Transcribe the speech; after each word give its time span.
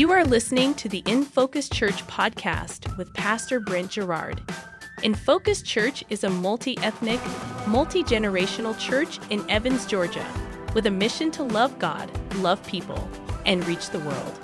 You 0.00 0.10
are 0.12 0.24
listening 0.24 0.72
to 0.76 0.88
the 0.88 1.02
In 1.04 1.26
Focus 1.26 1.68
Church 1.68 2.06
podcast 2.06 2.96
with 2.96 3.12
Pastor 3.12 3.60
Brent 3.60 3.92
Garrard. 3.92 4.40
In 5.02 5.14
Focus 5.14 5.60
Church 5.60 6.02
is 6.08 6.24
a 6.24 6.30
multi 6.30 6.78
ethnic, 6.78 7.20
multi 7.66 8.02
generational 8.02 8.78
church 8.78 9.18
in 9.28 9.44
Evans, 9.50 9.84
Georgia, 9.84 10.26
with 10.72 10.86
a 10.86 10.90
mission 10.90 11.30
to 11.32 11.42
love 11.42 11.78
God, 11.78 12.10
love 12.36 12.66
people, 12.66 13.10
and 13.44 13.62
reach 13.68 13.90
the 13.90 13.98
world. 13.98 14.38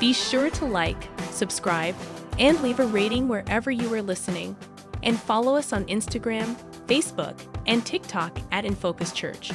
Be 0.00 0.14
sure 0.14 0.48
to 0.48 0.64
like, 0.64 1.10
subscribe, 1.30 1.94
and 2.38 2.58
leave 2.62 2.80
a 2.80 2.86
rating 2.86 3.28
wherever 3.28 3.70
you 3.70 3.92
are 3.92 4.00
listening, 4.00 4.56
and 5.02 5.20
follow 5.20 5.56
us 5.56 5.74
on 5.74 5.84
Instagram, 5.88 6.56
Facebook, 6.86 7.38
and 7.66 7.84
TikTok 7.84 8.38
at 8.50 8.64
In 8.64 8.74
Focus 8.74 9.12
Church. 9.12 9.52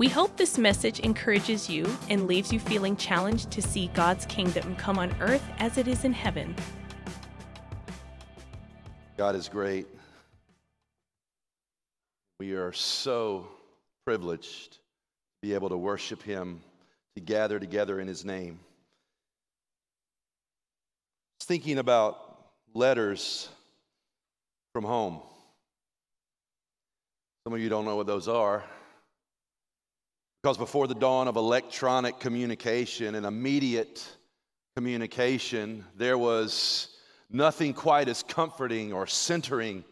We 0.00 0.08
hope 0.08 0.38
this 0.38 0.56
message 0.56 1.00
encourages 1.00 1.68
you 1.68 1.86
and 2.08 2.26
leaves 2.26 2.50
you 2.50 2.58
feeling 2.58 2.96
challenged 2.96 3.50
to 3.50 3.60
see 3.60 3.88
God's 3.88 4.24
kingdom 4.24 4.74
come 4.76 4.98
on 4.98 5.14
earth 5.20 5.44
as 5.58 5.76
it 5.76 5.86
is 5.86 6.06
in 6.06 6.14
heaven. 6.14 6.56
God 9.18 9.36
is 9.36 9.46
great. 9.50 9.86
We 12.38 12.52
are 12.52 12.72
so 12.72 13.46
privileged 14.06 14.72
to 14.72 14.78
be 15.42 15.52
able 15.52 15.68
to 15.68 15.76
worship 15.76 16.22
Him, 16.22 16.62
to 17.16 17.20
gather 17.20 17.60
together 17.60 18.00
in 18.00 18.08
His 18.08 18.24
name. 18.24 18.58
Thinking 21.42 21.76
about 21.76 22.38
letters 22.72 23.50
from 24.72 24.84
home. 24.84 25.20
Some 27.44 27.52
of 27.52 27.60
you 27.60 27.68
don't 27.68 27.84
know 27.84 27.96
what 27.96 28.06
those 28.06 28.28
are. 28.28 28.64
Because 30.42 30.56
before 30.56 30.86
the 30.86 30.94
dawn 30.94 31.28
of 31.28 31.36
electronic 31.36 32.18
communication 32.18 33.14
and 33.14 33.26
immediate 33.26 34.06
communication, 34.74 35.84
there 35.96 36.16
was 36.16 36.88
nothing 37.30 37.74
quite 37.74 38.08
as 38.08 38.22
comforting 38.22 38.92
or 38.92 39.06
centering 39.06 39.84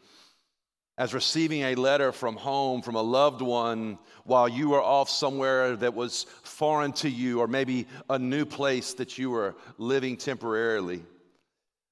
as 0.96 1.14
receiving 1.14 1.62
a 1.62 1.74
letter 1.76 2.10
from 2.10 2.34
home 2.34 2.82
from 2.82 2.96
a 2.96 3.02
loved 3.02 3.40
one 3.40 3.98
while 4.24 4.48
you 4.48 4.70
were 4.70 4.82
off 4.82 5.08
somewhere 5.08 5.76
that 5.76 5.94
was 5.94 6.24
foreign 6.42 6.92
to 6.92 7.08
you 7.08 7.38
or 7.38 7.46
maybe 7.46 7.86
a 8.10 8.18
new 8.18 8.44
place 8.44 8.94
that 8.94 9.16
you 9.16 9.30
were 9.30 9.54
living 9.78 10.16
temporarily. 10.16 11.02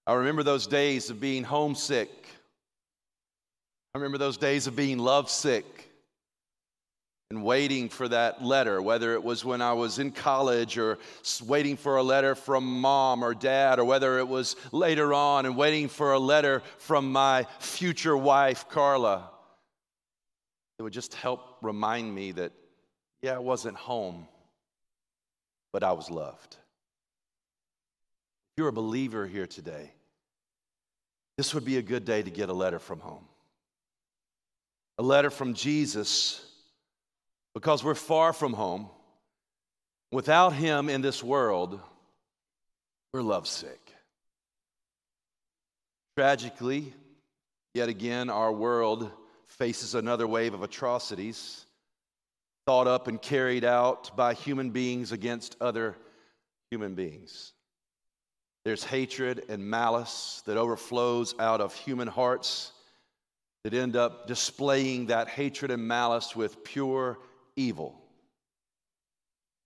I 0.06 0.14
remember 0.14 0.42
those 0.42 0.66
days 0.66 1.08
of 1.08 1.20
being 1.20 1.44
homesick. 1.44 2.10
I 3.94 3.98
remember 3.98 4.18
those 4.18 4.38
days 4.38 4.66
of 4.66 4.74
being 4.74 4.98
lovesick 4.98 5.85
and 7.30 7.42
waiting 7.42 7.88
for 7.88 8.06
that 8.06 8.44
letter, 8.44 8.80
whether 8.80 9.14
it 9.14 9.22
was 9.22 9.44
when 9.44 9.60
I 9.60 9.72
was 9.72 9.98
in 9.98 10.12
college 10.12 10.78
or 10.78 10.98
waiting 11.44 11.76
for 11.76 11.96
a 11.96 12.02
letter 12.02 12.36
from 12.36 12.80
mom 12.80 13.24
or 13.24 13.34
dad, 13.34 13.80
or 13.80 13.84
whether 13.84 14.18
it 14.18 14.28
was 14.28 14.54
later 14.70 15.12
on 15.12 15.44
and 15.44 15.56
waiting 15.56 15.88
for 15.88 16.12
a 16.12 16.18
letter 16.18 16.62
from 16.78 17.10
my 17.10 17.46
future 17.58 18.16
wife, 18.16 18.68
Carla. 18.68 19.30
It 20.78 20.82
would 20.82 20.92
just 20.92 21.14
help 21.14 21.56
remind 21.62 22.14
me 22.14 22.30
that, 22.32 22.52
yeah, 23.22 23.34
I 23.34 23.38
wasn't 23.38 23.76
home, 23.76 24.28
but 25.72 25.82
I 25.82 25.92
was 25.92 26.08
loved. 26.10 26.56
If 28.52 28.58
you're 28.58 28.68
a 28.68 28.72
believer 28.72 29.26
here 29.26 29.48
today, 29.48 29.90
this 31.36 31.54
would 31.54 31.64
be 31.64 31.78
a 31.78 31.82
good 31.82 32.04
day 32.04 32.22
to 32.22 32.30
get 32.30 32.50
a 32.50 32.54
letter 32.54 32.78
from 32.78 33.00
home. 33.00 33.24
A 34.98 35.02
letter 35.02 35.28
from 35.28 35.54
Jesus 35.54 36.45
because 37.56 37.82
we're 37.82 37.94
far 37.94 38.34
from 38.34 38.52
home. 38.52 38.86
Without 40.12 40.52
Him 40.52 40.90
in 40.90 41.00
this 41.00 41.24
world, 41.24 41.80
we're 43.14 43.22
lovesick. 43.22 43.80
Tragically, 46.18 46.92
yet 47.72 47.88
again, 47.88 48.28
our 48.28 48.52
world 48.52 49.10
faces 49.46 49.94
another 49.94 50.26
wave 50.26 50.52
of 50.52 50.62
atrocities 50.62 51.64
thought 52.66 52.86
up 52.86 53.08
and 53.08 53.22
carried 53.22 53.64
out 53.64 54.14
by 54.14 54.34
human 54.34 54.68
beings 54.68 55.10
against 55.10 55.56
other 55.58 55.96
human 56.70 56.94
beings. 56.94 57.54
There's 58.66 58.84
hatred 58.84 59.44
and 59.48 59.64
malice 59.64 60.42
that 60.44 60.58
overflows 60.58 61.34
out 61.38 61.62
of 61.62 61.74
human 61.74 62.08
hearts 62.08 62.72
that 63.64 63.72
end 63.72 63.96
up 63.96 64.26
displaying 64.26 65.06
that 65.06 65.28
hatred 65.28 65.70
and 65.70 65.88
malice 65.88 66.36
with 66.36 66.62
pure 66.62 67.16
evil. 67.56 68.00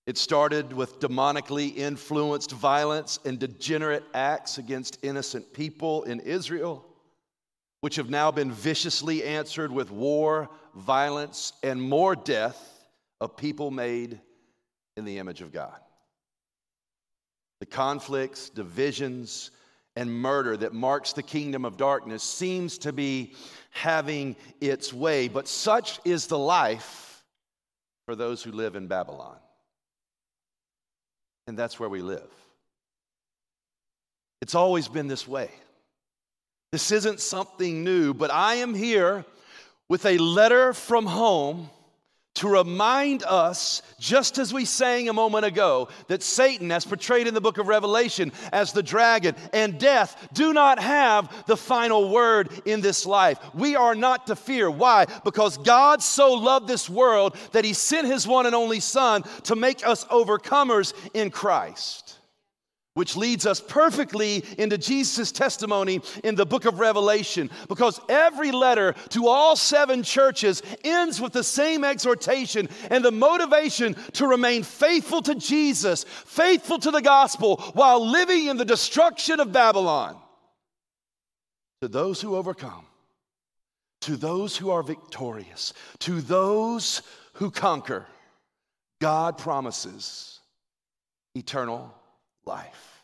It 0.06 0.16
started 0.16 0.72
with 0.72 0.98
demonically 0.98 1.76
influenced 1.76 2.52
violence 2.52 3.18
and 3.24 3.38
degenerate 3.38 4.04
acts 4.14 4.58
against 4.58 4.98
innocent 5.02 5.52
people 5.52 6.04
in 6.04 6.20
Israel, 6.20 6.84
which 7.80 7.96
have 7.96 8.10
now 8.10 8.30
been 8.30 8.50
viciously 8.50 9.22
answered 9.22 9.70
with 9.70 9.90
war, 9.90 10.48
violence, 10.74 11.52
and 11.62 11.80
more 11.80 12.16
death 12.16 12.86
of 13.20 13.36
people 13.36 13.70
made 13.70 14.20
in 14.96 15.04
the 15.04 15.18
image 15.18 15.42
of 15.42 15.52
God. 15.52 15.78
The 17.60 17.66
conflicts, 17.66 18.48
divisions, 18.48 19.50
and 19.96 20.10
murder 20.10 20.56
that 20.56 20.72
marks 20.72 21.12
the 21.12 21.22
kingdom 21.22 21.64
of 21.64 21.76
darkness 21.76 22.22
seems 22.22 22.78
to 22.78 22.92
be 22.92 23.34
having 23.70 24.34
its 24.60 24.92
way, 24.92 25.28
but 25.28 25.46
such 25.46 26.00
is 26.04 26.26
the 26.26 26.38
life 26.38 27.09
for 28.10 28.16
those 28.16 28.42
who 28.42 28.50
live 28.50 28.74
in 28.74 28.88
Babylon. 28.88 29.36
And 31.46 31.56
that's 31.56 31.78
where 31.78 31.88
we 31.88 32.02
live. 32.02 32.28
It's 34.42 34.56
always 34.56 34.88
been 34.88 35.06
this 35.06 35.28
way. 35.28 35.48
This 36.72 36.90
isn't 36.90 37.20
something 37.20 37.84
new, 37.84 38.12
but 38.12 38.32
I 38.32 38.56
am 38.56 38.74
here 38.74 39.24
with 39.88 40.06
a 40.06 40.18
letter 40.18 40.72
from 40.72 41.06
home 41.06 41.70
to 42.34 42.48
remind 42.48 43.22
us, 43.24 43.82
just 43.98 44.38
as 44.38 44.54
we 44.54 44.64
sang 44.64 45.08
a 45.08 45.12
moment 45.12 45.44
ago, 45.44 45.88
that 46.06 46.22
Satan, 46.22 46.70
as 46.70 46.84
portrayed 46.84 47.26
in 47.26 47.34
the 47.34 47.40
book 47.40 47.58
of 47.58 47.66
Revelation 47.66 48.32
as 48.52 48.72
the 48.72 48.82
dragon, 48.82 49.34
and 49.52 49.78
death 49.78 50.28
do 50.32 50.52
not 50.52 50.78
have 50.78 51.46
the 51.46 51.56
final 51.56 52.10
word 52.10 52.50
in 52.64 52.80
this 52.80 53.04
life. 53.04 53.38
We 53.52 53.74
are 53.74 53.94
not 53.94 54.28
to 54.28 54.36
fear. 54.36 54.70
Why? 54.70 55.06
Because 55.24 55.58
God 55.58 56.02
so 56.02 56.34
loved 56.34 56.68
this 56.68 56.88
world 56.88 57.36
that 57.52 57.64
he 57.64 57.72
sent 57.72 58.06
his 58.06 58.26
one 58.26 58.46
and 58.46 58.54
only 58.54 58.80
Son 58.80 59.22
to 59.44 59.56
make 59.56 59.86
us 59.86 60.04
overcomers 60.04 60.94
in 61.12 61.30
Christ 61.30 62.19
which 62.94 63.16
leads 63.16 63.46
us 63.46 63.60
perfectly 63.60 64.44
into 64.58 64.76
Jesus' 64.76 65.30
testimony 65.30 66.00
in 66.24 66.34
the 66.34 66.46
book 66.46 66.64
of 66.64 66.80
Revelation. 66.80 67.48
Because 67.68 68.00
every 68.08 68.50
letter 68.50 68.94
to 69.10 69.28
all 69.28 69.54
seven 69.54 70.02
churches 70.02 70.62
ends 70.82 71.20
with 71.20 71.32
the 71.32 71.44
same 71.44 71.84
exhortation 71.84 72.68
and 72.90 73.04
the 73.04 73.12
motivation 73.12 73.94
to 74.14 74.26
remain 74.26 74.64
faithful 74.64 75.22
to 75.22 75.36
Jesus, 75.36 76.04
faithful 76.04 76.78
to 76.80 76.90
the 76.90 77.02
gospel, 77.02 77.58
while 77.74 78.04
living 78.04 78.46
in 78.46 78.56
the 78.56 78.64
destruction 78.64 79.38
of 79.38 79.52
Babylon. 79.52 80.16
To 81.82 81.88
those 81.88 82.20
who 82.20 82.34
overcome, 82.34 82.86
to 84.02 84.16
those 84.16 84.56
who 84.56 84.70
are 84.70 84.82
victorious, 84.82 85.72
to 86.00 86.20
those 86.20 87.02
who 87.34 87.50
conquer, 87.50 88.06
God 89.00 89.38
promises 89.38 90.40
eternal 91.34 91.94
life. 92.44 93.02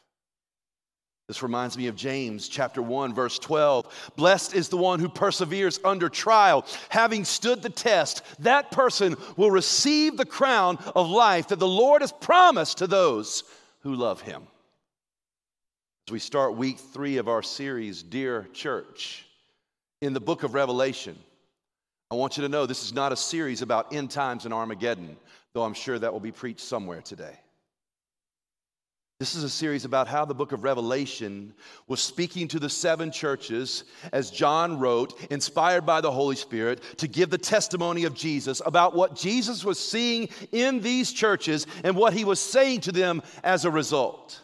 This 1.28 1.42
reminds 1.42 1.76
me 1.76 1.88
of 1.88 1.96
James 1.96 2.48
chapter 2.48 2.80
1 2.80 3.12
verse 3.12 3.38
12. 3.40 4.12
Blessed 4.14 4.54
is 4.54 4.68
the 4.68 4.76
one 4.76 5.00
who 5.00 5.08
perseveres 5.08 5.80
under 5.84 6.08
trial, 6.08 6.64
having 6.88 7.24
stood 7.24 7.62
the 7.62 7.70
test. 7.70 8.22
That 8.38 8.70
person 8.70 9.16
will 9.36 9.50
receive 9.50 10.16
the 10.16 10.24
crown 10.24 10.78
of 10.94 11.10
life 11.10 11.48
that 11.48 11.58
the 11.58 11.66
Lord 11.66 12.02
has 12.02 12.12
promised 12.12 12.78
to 12.78 12.86
those 12.86 13.42
who 13.80 13.94
love 13.94 14.20
him. 14.20 14.46
As 16.06 16.12
we 16.12 16.20
start 16.20 16.56
week 16.56 16.78
3 16.78 17.16
of 17.16 17.26
our 17.28 17.42
series 17.42 18.04
Dear 18.04 18.46
Church 18.52 19.26
in 20.00 20.12
the 20.12 20.20
book 20.20 20.44
of 20.44 20.54
Revelation, 20.54 21.18
I 22.08 22.14
want 22.14 22.36
you 22.36 22.44
to 22.44 22.48
know 22.48 22.66
this 22.66 22.84
is 22.84 22.94
not 22.94 23.10
a 23.10 23.16
series 23.16 23.62
about 23.62 23.92
end 23.92 24.12
times 24.12 24.44
and 24.44 24.54
Armageddon, 24.54 25.16
though 25.52 25.64
I'm 25.64 25.74
sure 25.74 25.98
that 25.98 26.12
will 26.12 26.20
be 26.20 26.30
preached 26.30 26.60
somewhere 26.60 27.00
today. 27.00 27.36
This 29.18 29.34
is 29.34 29.44
a 29.44 29.48
series 29.48 29.86
about 29.86 30.08
how 30.08 30.26
the 30.26 30.34
book 30.34 30.52
of 30.52 30.62
Revelation 30.62 31.54
was 31.88 32.00
speaking 32.00 32.48
to 32.48 32.58
the 32.58 32.68
seven 32.68 33.10
churches 33.10 33.84
as 34.12 34.30
John 34.30 34.78
wrote, 34.78 35.18
inspired 35.30 35.86
by 35.86 36.02
the 36.02 36.12
Holy 36.12 36.36
Spirit, 36.36 36.82
to 36.98 37.08
give 37.08 37.30
the 37.30 37.38
testimony 37.38 38.04
of 38.04 38.12
Jesus 38.12 38.60
about 38.66 38.94
what 38.94 39.16
Jesus 39.16 39.64
was 39.64 39.78
seeing 39.78 40.28
in 40.52 40.82
these 40.82 41.14
churches 41.14 41.66
and 41.82 41.96
what 41.96 42.12
he 42.12 42.26
was 42.26 42.38
saying 42.38 42.82
to 42.82 42.92
them 42.92 43.22
as 43.42 43.64
a 43.64 43.70
result. 43.70 44.42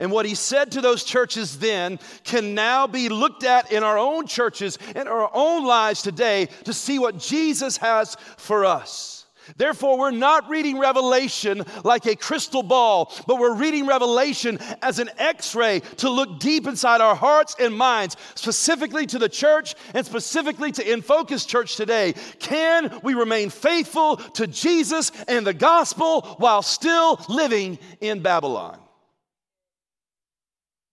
And 0.00 0.10
what 0.10 0.26
he 0.26 0.34
said 0.34 0.72
to 0.72 0.80
those 0.80 1.04
churches 1.04 1.60
then 1.60 2.00
can 2.24 2.52
now 2.52 2.88
be 2.88 3.08
looked 3.08 3.44
at 3.44 3.70
in 3.70 3.84
our 3.84 3.96
own 3.96 4.26
churches 4.26 4.76
and 4.96 5.08
our 5.08 5.30
own 5.32 5.64
lives 5.64 6.02
today 6.02 6.46
to 6.64 6.72
see 6.72 6.98
what 6.98 7.18
Jesus 7.18 7.76
has 7.76 8.16
for 8.38 8.64
us. 8.64 9.13
Therefore, 9.56 9.98
we're 9.98 10.10
not 10.10 10.48
reading 10.48 10.78
Revelation 10.78 11.64
like 11.84 12.06
a 12.06 12.16
crystal 12.16 12.62
ball, 12.62 13.12
but 13.26 13.38
we're 13.38 13.54
reading 13.54 13.86
Revelation 13.86 14.58
as 14.82 14.98
an 14.98 15.10
x 15.18 15.54
ray 15.54 15.80
to 15.98 16.10
look 16.10 16.40
deep 16.40 16.66
inside 16.66 17.00
our 17.00 17.14
hearts 17.14 17.56
and 17.58 17.76
minds, 17.76 18.16
specifically 18.34 19.06
to 19.06 19.18
the 19.18 19.28
church 19.28 19.74
and 19.94 20.04
specifically 20.04 20.72
to 20.72 20.92
In 20.92 21.02
Focus 21.02 21.44
Church 21.44 21.76
today. 21.76 22.14
Can 22.38 23.00
we 23.02 23.14
remain 23.14 23.50
faithful 23.50 24.16
to 24.16 24.46
Jesus 24.46 25.12
and 25.28 25.46
the 25.46 25.54
gospel 25.54 26.22
while 26.38 26.62
still 26.62 27.20
living 27.28 27.78
in 28.00 28.20
Babylon? 28.20 28.78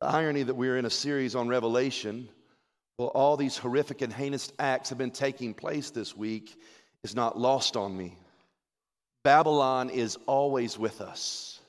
The 0.01 0.07
irony 0.07 0.43
that 0.43 0.55
we're 0.55 0.77
in 0.77 0.85
a 0.85 0.89
series 0.89 1.35
on 1.35 1.47
Revelation, 1.47 2.27
well, 2.97 3.09
all 3.09 3.37
these 3.37 3.57
horrific 3.57 4.01
and 4.01 4.11
heinous 4.11 4.51
acts 4.59 4.89
have 4.89 4.97
been 4.97 5.11
taking 5.11 5.53
place 5.53 5.91
this 5.91 6.17
week, 6.17 6.59
is 7.03 7.15
not 7.15 7.37
lost 7.37 7.77
on 7.77 7.95
me. 7.95 8.17
Babylon 9.23 9.89
is 9.89 10.17
always 10.25 10.77
with 10.77 11.01
us. 11.01 11.59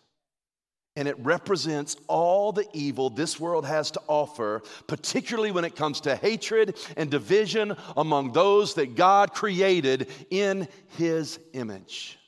And 0.94 1.08
it 1.08 1.18
represents 1.20 1.96
all 2.06 2.52
the 2.52 2.66
evil 2.74 3.08
this 3.08 3.40
world 3.40 3.64
has 3.64 3.90
to 3.92 4.00
offer, 4.08 4.62
particularly 4.86 5.50
when 5.50 5.64
it 5.64 5.74
comes 5.74 6.02
to 6.02 6.16
hatred 6.16 6.76
and 6.98 7.10
division 7.10 7.74
among 7.96 8.32
those 8.32 8.74
that 8.74 8.94
God 8.94 9.32
created 9.32 10.08
in 10.30 10.68
His 10.98 11.38
image. 11.54 12.18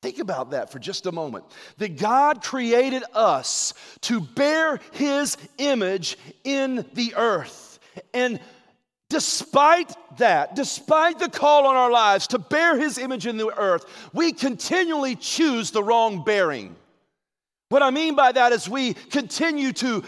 Think 0.00 0.18
about 0.18 0.50
that 0.52 0.72
for 0.72 0.78
just 0.78 1.06
a 1.06 1.12
moment. 1.12 1.44
That 1.76 1.98
God 1.98 2.42
created 2.42 3.04
us 3.12 3.74
to 4.02 4.20
bear 4.20 4.80
His 4.92 5.36
image 5.58 6.16
in 6.44 6.86
the 6.94 7.14
earth. 7.14 7.78
And 8.14 8.40
Despite 9.12 9.94
that, 10.16 10.56
despite 10.56 11.18
the 11.18 11.28
call 11.28 11.66
on 11.66 11.76
our 11.76 11.90
lives 11.90 12.28
to 12.28 12.38
bear 12.38 12.78
his 12.78 12.96
image 12.96 13.26
in 13.26 13.36
the 13.36 13.54
earth, 13.58 13.84
we 14.14 14.32
continually 14.32 15.16
choose 15.16 15.70
the 15.70 15.84
wrong 15.84 16.24
bearing. 16.24 16.74
What 17.68 17.82
I 17.82 17.90
mean 17.90 18.14
by 18.14 18.32
that 18.32 18.52
is 18.52 18.70
we 18.70 18.94
continue 18.94 19.74
to 19.74 20.02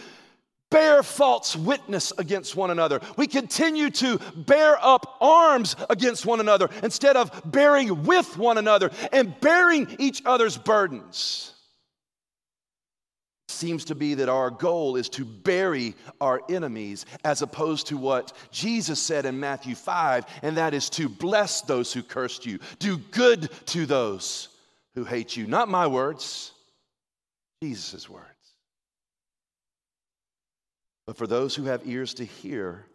bear 0.71 1.03
false 1.03 1.55
witness 1.55 2.15
against 2.17 2.57
one 2.57 2.71
another. 2.71 3.03
We 3.19 3.27
continue 3.27 3.91
to 3.91 4.19
bear 4.37 4.79
up 4.83 5.19
arms 5.21 5.77
against 5.91 6.25
one 6.25 6.41
another 6.41 6.71
instead 6.83 7.19
of 7.19 7.31
bearing 7.45 8.05
with 8.05 8.39
one 8.39 8.57
another 8.57 8.91
and 9.13 9.39
bearing 9.39 9.97
each 9.99 10.23
other's 10.25 10.57
burdens 10.57 11.54
seems 13.55 13.85
to 13.87 13.95
be 13.95 14.15
that 14.15 14.29
our 14.29 14.51
goal 14.51 14.97
is 14.97 15.09
to 15.11 15.25
bury 15.25 15.95
our 16.21 16.43
enemies 16.49 17.07
as 17.25 17.43
opposed 17.43 17.87
to 17.87 17.97
what 17.97 18.33
Jesus 18.51 19.01
said 19.01 19.25
in 19.25 19.41
Matthew 19.41 19.75
5, 19.75 20.27
and 20.43 20.57
that 20.57 20.75
is 20.75 20.91
to 20.91 21.09
bless 21.09 21.63
those 21.63 21.93
who 21.93 22.03
cursed 22.03 22.45
you, 22.45 22.59
do 22.79 22.99
good 22.99 23.49
to 23.67 23.87
those 23.87 24.49
who 24.95 25.05
hate 25.05 25.37
you. 25.37 25.47
Not 25.47 25.69
my 25.69 25.87
words, 25.87 26.53
Jesus' 27.63 28.09
words. 28.09 28.29
But 31.07 31.17
for 31.17 31.27
those 31.27 31.55
who 31.55 31.65
have 31.65 31.87
ears 31.87 32.15
to 32.15 32.25
hear, 32.25 32.87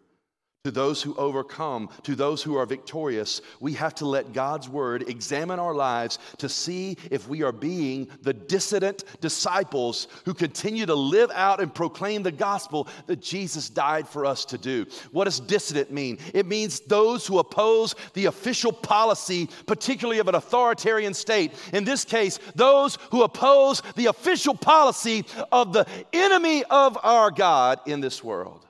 to 0.64 0.70
those 0.70 1.00
who 1.00 1.14
overcome, 1.14 1.88
to 2.02 2.14
those 2.14 2.42
who 2.42 2.54
are 2.54 2.66
victorious, 2.66 3.40
we 3.60 3.72
have 3.72 3.94
to 3.94 4.04
let 4.04 4.34
God's 4.34 4.68
word 4.68 5.08
examine 5.08 5.58
our 5.58 5.72
lives 5.72 6.18
to 6.36 6.50
see 6.50 6.98
if 7.10 7.26
we 7.26 7.42
are 7.42 7.50
being 7.50 8.08
the 8.20 8.34
dissident 8.34 9.04
disciples 9.22 10.06
who 10.26 10.34
continue 10.34 10.84
to 10.84 10.94
live 10.94 11.30
out 11.30 11.60
and 11.60 11.74
proclaim 11.74 12.22
the 12.22 12.30
gospel 12.30 12.88
that 13.06 13.22
Jesus 13.22 13.70
died 13.70 14.06
for 14.06 14.26
us 14.26 14.44
to 14.44 14.58
do. 14.58 14.84
What 15.12 15.24
does 15.24 15.40
dissident 15.40 15.92
mean? 15.92 16.18
It 16.34 16.44
means 16.44 16.80
those 16.80 17.26
who 17.26 17.38
oppose 17.38 17.94
the 18.12 18.26
official 18.26 18.70
policy, 18.70 19.48
particularly 19.64 20.18
of 20.18 20.28
an 20.28 20.34
authoritarian 20.34 21.14
state. 21.14 21.54
In 21.72 21.84
this 21.84 22.04
case, 22.04 22.38
those 22.54 22.98
who 23.10 23.22
oppose 23.22 23.82
the 23.96 24.06
official 24.06 24.54
policy 24.54 25.24
of 25.52 25.72
the 25.72 25.86
enemy 26.12 26.64
of 26.64 26.98
our 27.02 27.30
God 27.30 27.80
in 27.86 28.02
this 28.02 28.22
world. 28.22 28.66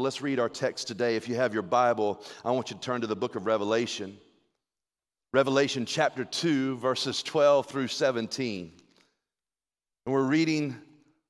Let's 0.00 0.22
read 0.22 0.40
our 0.40 0.48
text 0.48 0.88
today. 0.88 1.16
If 1.16 1.28
you 1.28 1.34
have 1.34 1.52
your 1.52 1.62
Bible, 1.62 2.22
I 2.42 2.52
want 2.52 2.70
you 2.70 2.76
to 2.76 2.80
turn 2.80 3.02
to 3.02 3.06
the 3.06 3.14
book 3.14 3.36
of 3.36 3.44
Revelation. 3.44 4.16
Revelation 5.34 5.84
chapter 5.84 6.24
2, 6.24 6.78
verses 6.78 7.22
12 7.22 7.66
through 7.66 7.88
17. 7.88 8.72
And 10.06 10.14
we're 10.14 10.22
reading 10.22 10.74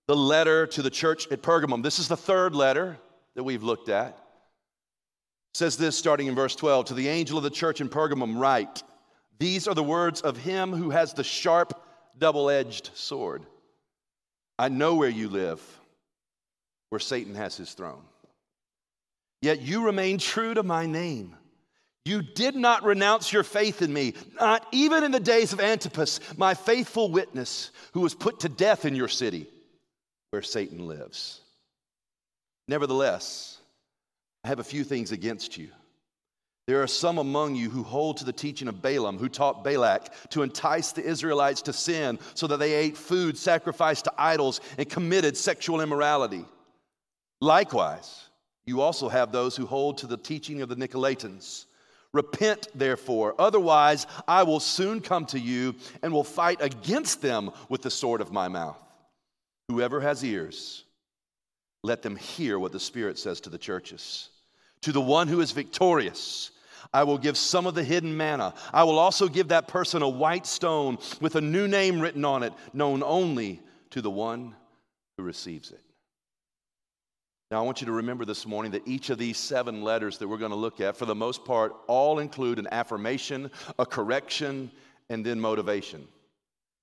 the 0.06 0.14
letter 0.14 0.68
to 0.68 0.82
the 0.82 0.90
church 0.90 1.26
at 1.32 1.42
Pergamum. 1.42 1.82
This 1.82 1.98
is 1.98 2.06
the 2.06 2.16
third 2.16 2.54
letter 2.54 2.96
that 3.34 3.42
we've 3.42 3.64
looked 3.64 3.88
at. 3.88 4.10
It 4.10 5.56
says 5.56 5.76
this 5.76 5.98
starting 5.98 6.28
in 6.28 6.36
verse 6.36 6.54
12 6.54 6.84
To 6.86 6.94
the 6.94 7.08
angel 7.08 7.38
of 7.38 7.42
the 7.42 7.50
church 7.50 7.80
in 7.80 7.88
Pergamum, 7.88 8.38
write, 8.38 8.84
These 9.40 9.66
are 9.66 9.74
the 9.74 9.82
words 9.82 10.20
of 10.20 10.36
him 10.36 10.72
who 10.72 10.90
has 10.90 11.12
the 11.12 11.24
sharp, 11.24 11.72
double 12.16 12.48
edged 12.48 12.90
sword. 12.94 13.44
I 14.60 14.68
know 14.68 14.94
where 14.94 15.08
you 15.08 15.28
live, 15.28 15.60
where 16.90 17.00
Satan 17.00 17.34
has 17.34 17.56
his 17.56 17.72
throne. 17.72 18.04
Yet 19.42 19.60
you 19.62 19.84
remain 19.84 20.18
true 20.18 20.54
to 20.54 20.62
my 20.62 20.86
name. 20.86 21.36
You 22.04 22.22
did 22.22 22.56
not 22.56 22.84
renounce 22.84 23.32
your 23.32 23.42
faith 23.42 23.82
in 23.82 23.92
me, 23.92 24.14
not 24.40 24.66
even 24.72 25.04
in 25.04 25.12
the 25.12 25.20
days 25.20 25.52
of 25.52 25.60
Antipas, 25.60 26.20
my 26.36 26.54
faithful 26.54 27.10
witness, 27.10 27.70
who 27.92 28.00
was 28.00 28.14
put 28.14 28.40
to 28.40 28.48
death 28.48 28.84
in 28.84 28.94
your 28.94 29.08
city 29.08 29.46
where 30.30 30.42
Satan 30.42 30.86
lives. 30.86 31.40
Nevertheless, 32.68 33.58
I 34.44 34.48
have 34.48 34.60
a 34.60 34.64
few 34.64 34.84
things 34.84 35.12
against 35.12 35.58
you. 35.58 35.68
There 36.66 36.82
are 36.82 36.86
some 36.86 37.18
among 37.18 37.56
you 37.56 37.68
who 37.68 37.82
hold 37.82 38.18
to 38.18 38.24
the 38.24 38.32
teaching 38.32 38.68
of 38.68 38.80
Balaam, 38.80 39.18
who 39.18 39.28
taught 39.28 39.64
Balak 39.64 40.12
to 40.30 40.42
entice 40.42 40.92
the 40.92 41.04
Israelites 41.04 41.62
to 41.62 41.72
sin 41.72 42.18
so 42.34 42.46
that 42.46 42.58
they 42.58 42.74
ate 42.74 42.96
food 42.96 43.36
sacrificed 43.36 44.04
to 44.04 44.12
idols 44.16 44.60
and 44.78 44.88
committed 44.88 45.36
sexual 45.36 45.80
immorality. 45.80 46.44
Likewise, 47.40 48.29
you 48.70 48.82
also 48.82 49.08
have 49.08 49.32
those 49.32 49.56
who 49.56 49.66
hold 49.66 49.98
to 49.98 50.06
the 50.06 50.16
teaching 50.16 50.62
of 50.62 50.68
the 50.68 50.76
Nicolaitans. 50.76 51.66
Repent, 52.12 52.68
therefore, 52.72 53.34
otherwise 53.36 54.06
I 54.28 54.44
will 54.44 54.60
soon 54.60 55.00
come 55.00 55.26
to 55.26 55.40
you 55.40 55.74
and 56.02 56.12
will 56.12 56.22
fight 56.22 56.62
against 56.62 57.20
them 57.20 57.50
with 57.68 57.82
the 57.82 57.90
sword 57.90 58.20
of 58.20 58.30
my 58.30 58.46
mouth. 58.46 58.78
Whoever 59.68 60.00
has 60.00 60.24
ears, 60.24 60.84
let 61.82 62.02
them 62.02 62.14
hear 62.14 62.60
what 62.60 62.70
the 62.70 62.78
Spirit 62.78 63.18
says 63.18 63.40
to 63.40 63.50
the 63.50 63.58
churches. 63.58 64.28
To 64.82 64.92
the 64.92 65.00
one 65.00 65.26
who 65.26 65.40
is 65.40 65.50
victorious, 65.50 66.52
I 66.94 67.02
will 67.02 67.18
give 67.18 67.36
some 67.36 67.66
of 67.66 67.74
the 67.74 67.82
hidden 67.82 68.16
manna. 68.16 68.54
I 68.72 68.84
will 68.84 69.00
also 69.00 69.26
give 69.26 69.48
that 69.48 69.66
person 69.66 70.00
a 70.02 70.08
white 70.08 70.46
stone 70.46 70.98
with 71.20 71.34
a 71.34 71.40
new 71.40 71.66
name 71.66 72.00
written 72.00 72.24
on 72.24 72.44
it, 72.44 72.52
known 72.72 73.02
only 73.02 73.62
to 73.90 74.00
the 74.00 74.10
one 74.10 74.54
who 75.16 75.24
receives 75.24 75.72
it. 75.72 75.82
Now, 77.50 77.58
I 77.58 77.62
want 77.62 77.80
you 77.80 77.86
to 77.86 77.92
remember 77.92 78.24
this 78.24 78.46
morning 78.46 78.70
that 78.72 78.86
each 78.86 79.10
of 79.10 79.18
these 79.18 79.36
seven 79.36 79.82
letters 79.82 80.18
that 80.18 80.28
we're 80.28 80.38
going 80.38 80.52
to 80.52 80.56
look 80.56 80.80
at, 80.80 80.96
for 80.96 81.04
the 81.04 81.16
most 81.16 81.44
part, 81.44 81.74
all 81.88 82.20
include 82.20 82.60
an 82.60 82.68
affirmation, 82.70 83.50
a 83.76 83.84
correction, 83.84 84.70
and 85.08 85.26
then 85.26 85.40
motivation. 85.40 86.06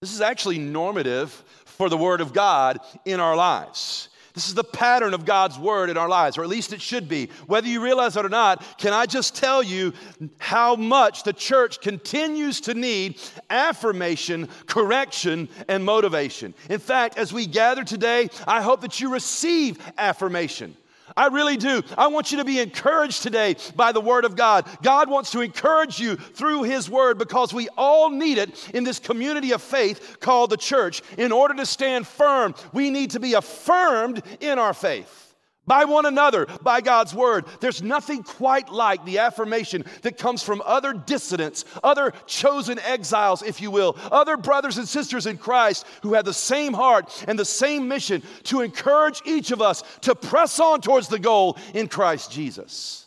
This 0.02 0.14
is 0.14 0.20
actually 0.20 0.60
normative 0.60 1.32
for 1.64 1.88
the 1.88 1.96
Word 1.96 2.20
of 2.20 2.34
God 2.34 2.80
in 3.06 3.22
our 3.22 3.38
lives. 3.38 4.10
This 4.38 4.50
is 4.50 4.54
the 4.54 4.64
pattern 4.64 5.16
of 5.16 5.26
God's 5.26 5.58
word 5.58 5.90
in 5.90 5.98
our 5.98 6.08
lives, 6.08 6.38
or 6.38 6.44
at 6.44 6.48
least 6.48 6.72
it 6.72 6.80
should 6.80 7.10
be. 7.10 7.28
Whether 7.48 7.70
you 7.70 7.82
realize 7.84 8.16
it 8.18 8.24
or 8.24 8.30
not, 8.30 8.64
can 8.78 8.94
I 8.94 9.08
just 9.08 9.36
tell 9.36 9.64
you 9.64 9.94
how 10.38 10.76
much 10.76 11.24
the 11.24 11.34
church 11.34 11.82
continues 11.82 12.62
to 12.62 12.76
need 12.76 13.20
affirmation, 13.50 14.48
correction, 14.68 15.50
and 15.68 15.84
motivation? 15.84 16.54
In 16.70 16.78
fact, 16.78 17.18
as 17.18 17.34
we 17.34 17.48
gather 17.48 17.84
today, 17.84 18.30
I 18.48 18.62
hope 18.62 18.82
that 18.82 19.00
you 19.02 19.12
receive 19.12 19.80
affirmation. 19.98 20.78
I 21.16 21.28
really 21.28 21.58
do. 21.58 21.82
I 21.98 22.08
want 22.08 22.32
you 22.32 22.40
to 22.40 22.46
be 22.46 22.60
encouraged 22.60 23.24
today 23.24 23.56
by 23.76 23.92
the 23.92 24.02
Word 24.02 24.26
of 24.26 24.36
God. 24.36 24.66
God 24.82 25.10
wants 25.10 25.32
to 25.32 25.42
encourage 25.42 26.00
you 26.00 26.16
through 26.16 26.64
His 26.64 26.90
Word 26.90 27.18
because 27.18 27.54
we 27.54 27.70
all 27.78 28.10
need 28.10 28.38
it 28.38 28.70
in 28.74 28.84
this 28.84 29.00
community 29.00 29.52
of 29.52 29.62
faith 29.62 30.18
called 30.20 30.50
the 30.50 30.58
church. 30.58 31.02
In 31.18 31.32
order 31.32 31.54
to 31.56 31.66
stand 31.66 32.08
firm, 32.08 32.56
we 32.74 32.90
need 32.90 33.12
to 33.12 33.20
be 33.20 33.34
affirmed 33.36 34.22
in 34.40 34.60
our 34.60 34.74
faith 34.74 35.27
by 35.68 35.86
one 35.86 36.06
another, 36.06 36.48
by 36.64 36.82
God's 36.82 37.14
word. 37.14 37.46
There's 37.60 37.84
nothing 37.84 38.24
quite 38.24 38.70
like 38.70 39.04
the 39.06 39.20
affirmation 39.20 39.86
that 40.02 40.18
comes 40.18 40.42
from 40.42 40.64
other 40.66 40.94
dissidents, 40.94 41.66
other 41.84 42.14
chosen 42.26 42.80
exiles, 42.80 43.44
if 43.44 43.62
you 43.62 43.70
will, 43.70 43.98
other 44.12 44.38
brothers 44.38 44.78
and 44.78 44.88
sisters 44.88 45.28
in 45.28 45.38
Christ 45.38 45.86
who 46.02 46.14
have 46.14 46.26
the 46.26 46.34
same 46.34 46.74
heart 46.74 47.26
and 47.28 47.38
the 47.38 47.46
same 47.46 47.88
mission 47.88 48.24
to 48.44 48.62
encourage 48.62 49.22
each 49.26 49.52
of 49.52 49.62
us 49.62 49.84
to 50.02 50.16
press 50.16 50.60
on 50.60 50.82
towards 50.82 51.10
the 51.10 51.20
goal 51.20 51.58
in 51.74 51.88
Christ 51.88 52.32
Jesus. 52.32 53.06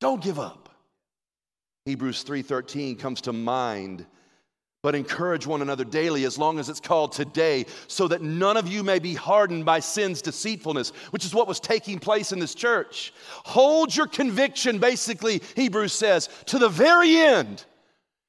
Don't 0.00 0.22
give 0.22 0.38
up. 0.38 0.68
Hebrews 1.86 2.22
3:13 2.22 2.96
comes 2.96 3.22
to 3.22 3.32
mind 3.32 4.06
but 4.84 4.94
encourage 4.94 5.46
one 5.46 5.62
another 5.62 5.82
daily 5.82 6.24
as 6.24 6.36
long 6.36 6.58
as 6.58 6.68
it's 6.68 6.78
called 6.78 7.10
today, 7.10 7.64
so 7.86 8.06
that 8.06 8.20
none 8.20 8.58
of 8.58 8.68
you 8.68 8.82
may 8.82 8.98
be 8.98 9.14
hardened 9.14 9.64
by 9.64 9.80
sin's 9.80 10.20
deceitfulness, 10.20 10.90
which 11.10 11.24
is 11.24 11.34
what 11.34 11.48
was 11.48 11.58
taking 11.58 11.98
place 11.98 12.32
in 12.32 12.38
this 12.38 12.54
church. 12.54 13.10
Hold 13.46 13.96
your 13.96 14.06
conviction, 14.06 14.78
basically, 14.78 15.40
Hebrews 15.56 15.94
says, 15.94 16.28
to 16.48 16.58
the 16.58 16.68
very 16.68 17.16
end. 17.16 17.64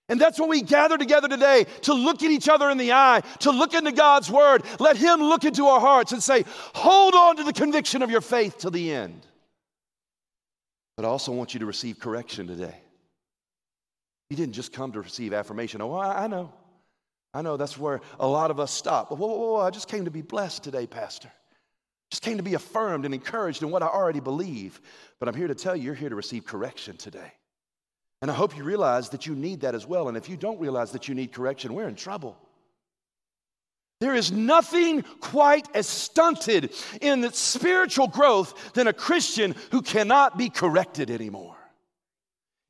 And 0.08 0.18
that's 0.18 0.40
what 0.40 0.48
we 0.48 0.62
gather 0.62 0.98
together 0.98 1.28
today 1.28 1.66
to 1.82 1.94
look 1.94 2.24
at 2.24 2.32
each 2.32 2.48
other 2.48 2.70
in 2.70 2.78
the 2.78 2.94
eye, 2.94 3.22
to 3.40 3.52
look 3.52 3.74
into 3.74 3.92
God's 3.92 4.32
word. 4.32 4.64
Let 4.80 4.96
Him 4.96 5.20
look 5.20 5.44
into 5.44 5.66
our 5.66 5.82
hearts 5.82 6.14
and 6.14 6.24
say, 6.24 6.46
hold 6.74 7.16
on 7.16 7.36
to 7.36 7.44
the 7.44 7.52
conviction 7.52 8.02
of 8.02 8.10
your 8.10 8.22
faith 8.22 8.60
till 8.60 8.72
the 8.72 8.94
end. 8.94 9.28
But 10.96 11.04
I 11.04 11.10
also 11.10 11.34
want 11.34 11.54
you 11.54 11.60
to 11.60 11.66
receive 11.66 12.00
correction 12.00 12.48
today. 12.48 12.76
You 14.36 14.44
didn't 14.44 14.56
just 14.56 14.74
come 14.74 14.92
to 14.92 15.00
receive 15.00 15.32
affirmation. 15.32 15.82
Oh, 15.82 15.98
I 15.98 16.27
know. 16.27 16.51
I 17.34 17.42
know 17.42 17.56
that's 17.56 17.77
where 17.77 18.01
a 18.20 18.27
lot 18.27 18.51
of 18.51 18.60
us 18.60 18.70
stop. 18.70 19.10
Whoa, 19.10 19.15
whoa, 19.15 19.38
whoa, 19.38 19.62
I 19.62 19.70
just 19.70 19.88
came 19.88 20.04
to 20.04 20.12
be 20.12 20.22
blessed 20.22 20.62
today, 20.62 20.86
Pastor. 20.86 21.32
Just 22.12 22.22
came 22.22 22.36
to 22.36 22.44
be 22.44 22.54
affirmed 22.54 23.06
and 23.06 23.13
encouraged 23.13 23.63
in 23.63 23.72
what 23.72 23.82
I 23.82 23.88
already 23.88 24.20
believe. 24.20 24.82
But 25.22 25.30
I'm 25.30 25.36
here 25.36 25.48
to 25.48 25.56
tell 25.56 25.74
you, 25.74 25.84
you're 25.84 25.94
here 25.94 26.10
to 26.10 26.18
receive 26.18 26.46
correction 26.46 26.98
today. 26.98 27.32
And 28.22 28.30
I 28.30 28.34
hope 28.34 28.58
you 28.58 28.65
realize 28.65 29.08
that 29.12 29.25
you 29.25 29.36
need 29.36 29.62
that 29.62 29.74
as 29.74 29.88
well. 29.88 30.10
And 30.10 30.18
if 30.18 30.27
you 30.27 30.36
don't 30.36 30.60
realize 30.60 30.92
that 30.92 31.08
you 31.08 31.15
need 31.15 31.32
correction, 31.32 31.74
we're 31.74 31.88
in 31.88 31.96
trouble. 31.96 32.38
There 34.01 34.15
is 34.15 34.34
nothing 34.34 35.04
quite 35.22 35.74
as 35.74 35.88
stunted 35.88 36.74
in 37.00 37.22
the 37.22 37.32
spiritual 37.32 38.10
growth 38.10 38.74
than 38.74 38.88
a 38.88 38.94
Christian 38.94 39.56
who 39.72 39.82
cannot 39.82 40.38
be 40.38 40.50
corrected 40.50 41.10
anymore. 41.10 41.55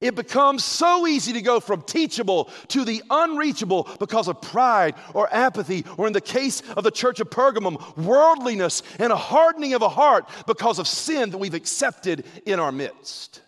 It 0.01 0.15
becomes 0.15 0.65
so 0.65 1.07
easy 1.07 1.33
to 1.33 1.41
go 1.41 1.59
from 1.59 1.81
teachable 1.81 2.49
to 2.67 2.83
the 2.83 3.01
unreachable 3.09 3.89
because 3.99 4.27
of 4.27 4.41
pride 4.41 4.95
or 5.13 5.33
apathy, 5.33 5.85
or 5.97 6.05
in 6.05 6.13
the 6.13 6.19
case 6.19 6.61
of 6.75 6.83
the 6.83 6.91
church 6.91 7.21
of 7.21 7.29
Pergamum, 7.29 7.97
worldliness 7.97 8.83
and 8.99 9.13
a 9.13 9.15
hardening 9.15 9.73
of 9.73 9.81
a 9.81 9.89
heart 9.89 10.27
because 10.47 10.79
of 10.79 10.87
sin 10.87 11.29
that 11.29 11.37
we've 11.37 11.53
accepted 11.53 12.25
in 12.45 12.59
our 12.59 12.73
midst. 12.73 13.41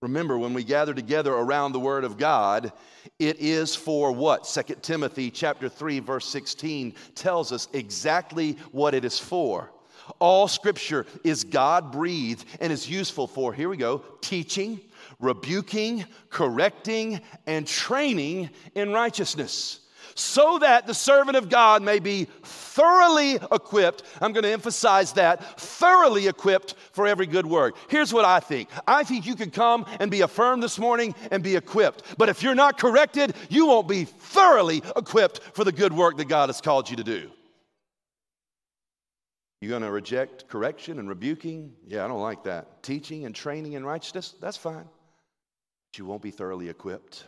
Remember, 0.00 0.38
when 0.38 0.54
we 0.54 0.62
gather 0.62 0.94
together 0.94 1.32
around 1.32 1.72
the 1.72 1.80
Word 1.80 2.04
of 2.04 2.18
God, 2.18 2.72
it 3.18 3.40
is 3.40 3.74
for 3.74 4.12
what? 4.12 4.44
2 4.44 4.76
Timothy 4.82 5.30
chapter 5.30 5.68
3, 5.68 6.00
verse 6.00 6.26
16 6.28 6.94
tells 7.16 7.50
us 7.50 7.66
exactly 7.72 8.52
what 8.70 8.94
it 8.94 9.04
is 9.04 9.18
for. 9.18 9.72
All 10.20 10.46
scripture 10.46 11.06
is 11.24 11.42
God 11.42 11.90
breathed 11.90 12.44
and 12.60 12.72
is 12.72 12.88
useful 12.88 13.26
for, 13.26 13.52
here 13.52 13.68
we 13.68 13.76
go, 13.76 14.04
teaching, 14.20 14.80
rebuking, 15.20 16.04
correcting, 16.30 17.20
and 17.46 17.66
training 17.66 18.50
in 18.74 18.92
righteousness, 18.92 19.80
so 20.14 20.58
that 20.58 20.86
the 20.86 20.94
servant 20.94 21.36
of 21.36 21.48
God 21.48 21.82
may 21.82 21.98
be 21.98 22.26
thoroughly 22.42 23.34
equipped. 23.34 24.02
I'm 24.20 24.32
going 24.32 24.44
to 24.44 24.52
emphasize 24.52 25.12
that 25.14 25.60
thoroughly 25.60 26.26
equipped 26.26 26.74
for 26.92 27.06
every 27.06 27.26
good 27.26 27.46
work. 27.46 27.76
Here's 27.88 28.12
what 28.12 28.24
I 28.24 28.40
think 28.40 28.68
I 28.86 29.04
think 29.04 29.26
you 29.26 29.34
can 29.34 29.50
come 29.50 29.84
and 30.00 30.10
be 30.10 30.22
affirmed 30.22 30.62
this 30.62 30.78
morning 30.78 31.14
and 31.30 31.42
be 31.42 31.56
equipped. 31.56 32.02
But 32.18 32.28
if 32.28 32.42
you're 32.42 32.54
not 32.54 32.78
corrected, 32.78 33.34
you 33.48 33.66
won't 33.66 33.88
be 33.88 34.04
thoroughly 34.04 34.82
equipped 34.96 35.40
for 35.52 35.64
the 35.64 35.72
good 35.72 35.92
work 35.92 36.16
that 36.16 36.28
God 36.28 36.48
has 36.48 36.60
called 36.60 36.88
you 36.88 36.96
to 36.96 37.04
do. 37.04 37.30
You 39.60 39.70
going 39.70 39.82
to 39.82 39.90
reject 39.90 40.48
correction 40.48 40.98
and 40.98 41.08
rebuking? 41.08 41.72
Yeah, 41.86 42.04
I 42.04 42.08
don't 42.08 42.20
like 42.20 42.44
that. 42.44 42.82
Teaching 42.82 43.24
and 43.24 43.34
training 43.34 43.72
in 43.72 43.84
righteousness? 43.84 44.34
That's 44.40 44.56
fine 44.56 44.86
you 45.98 46.04
won't 46.04 46.22
be 46.22 46.30
thoroughly 46.30 46.68
equipped. 46.68 47.24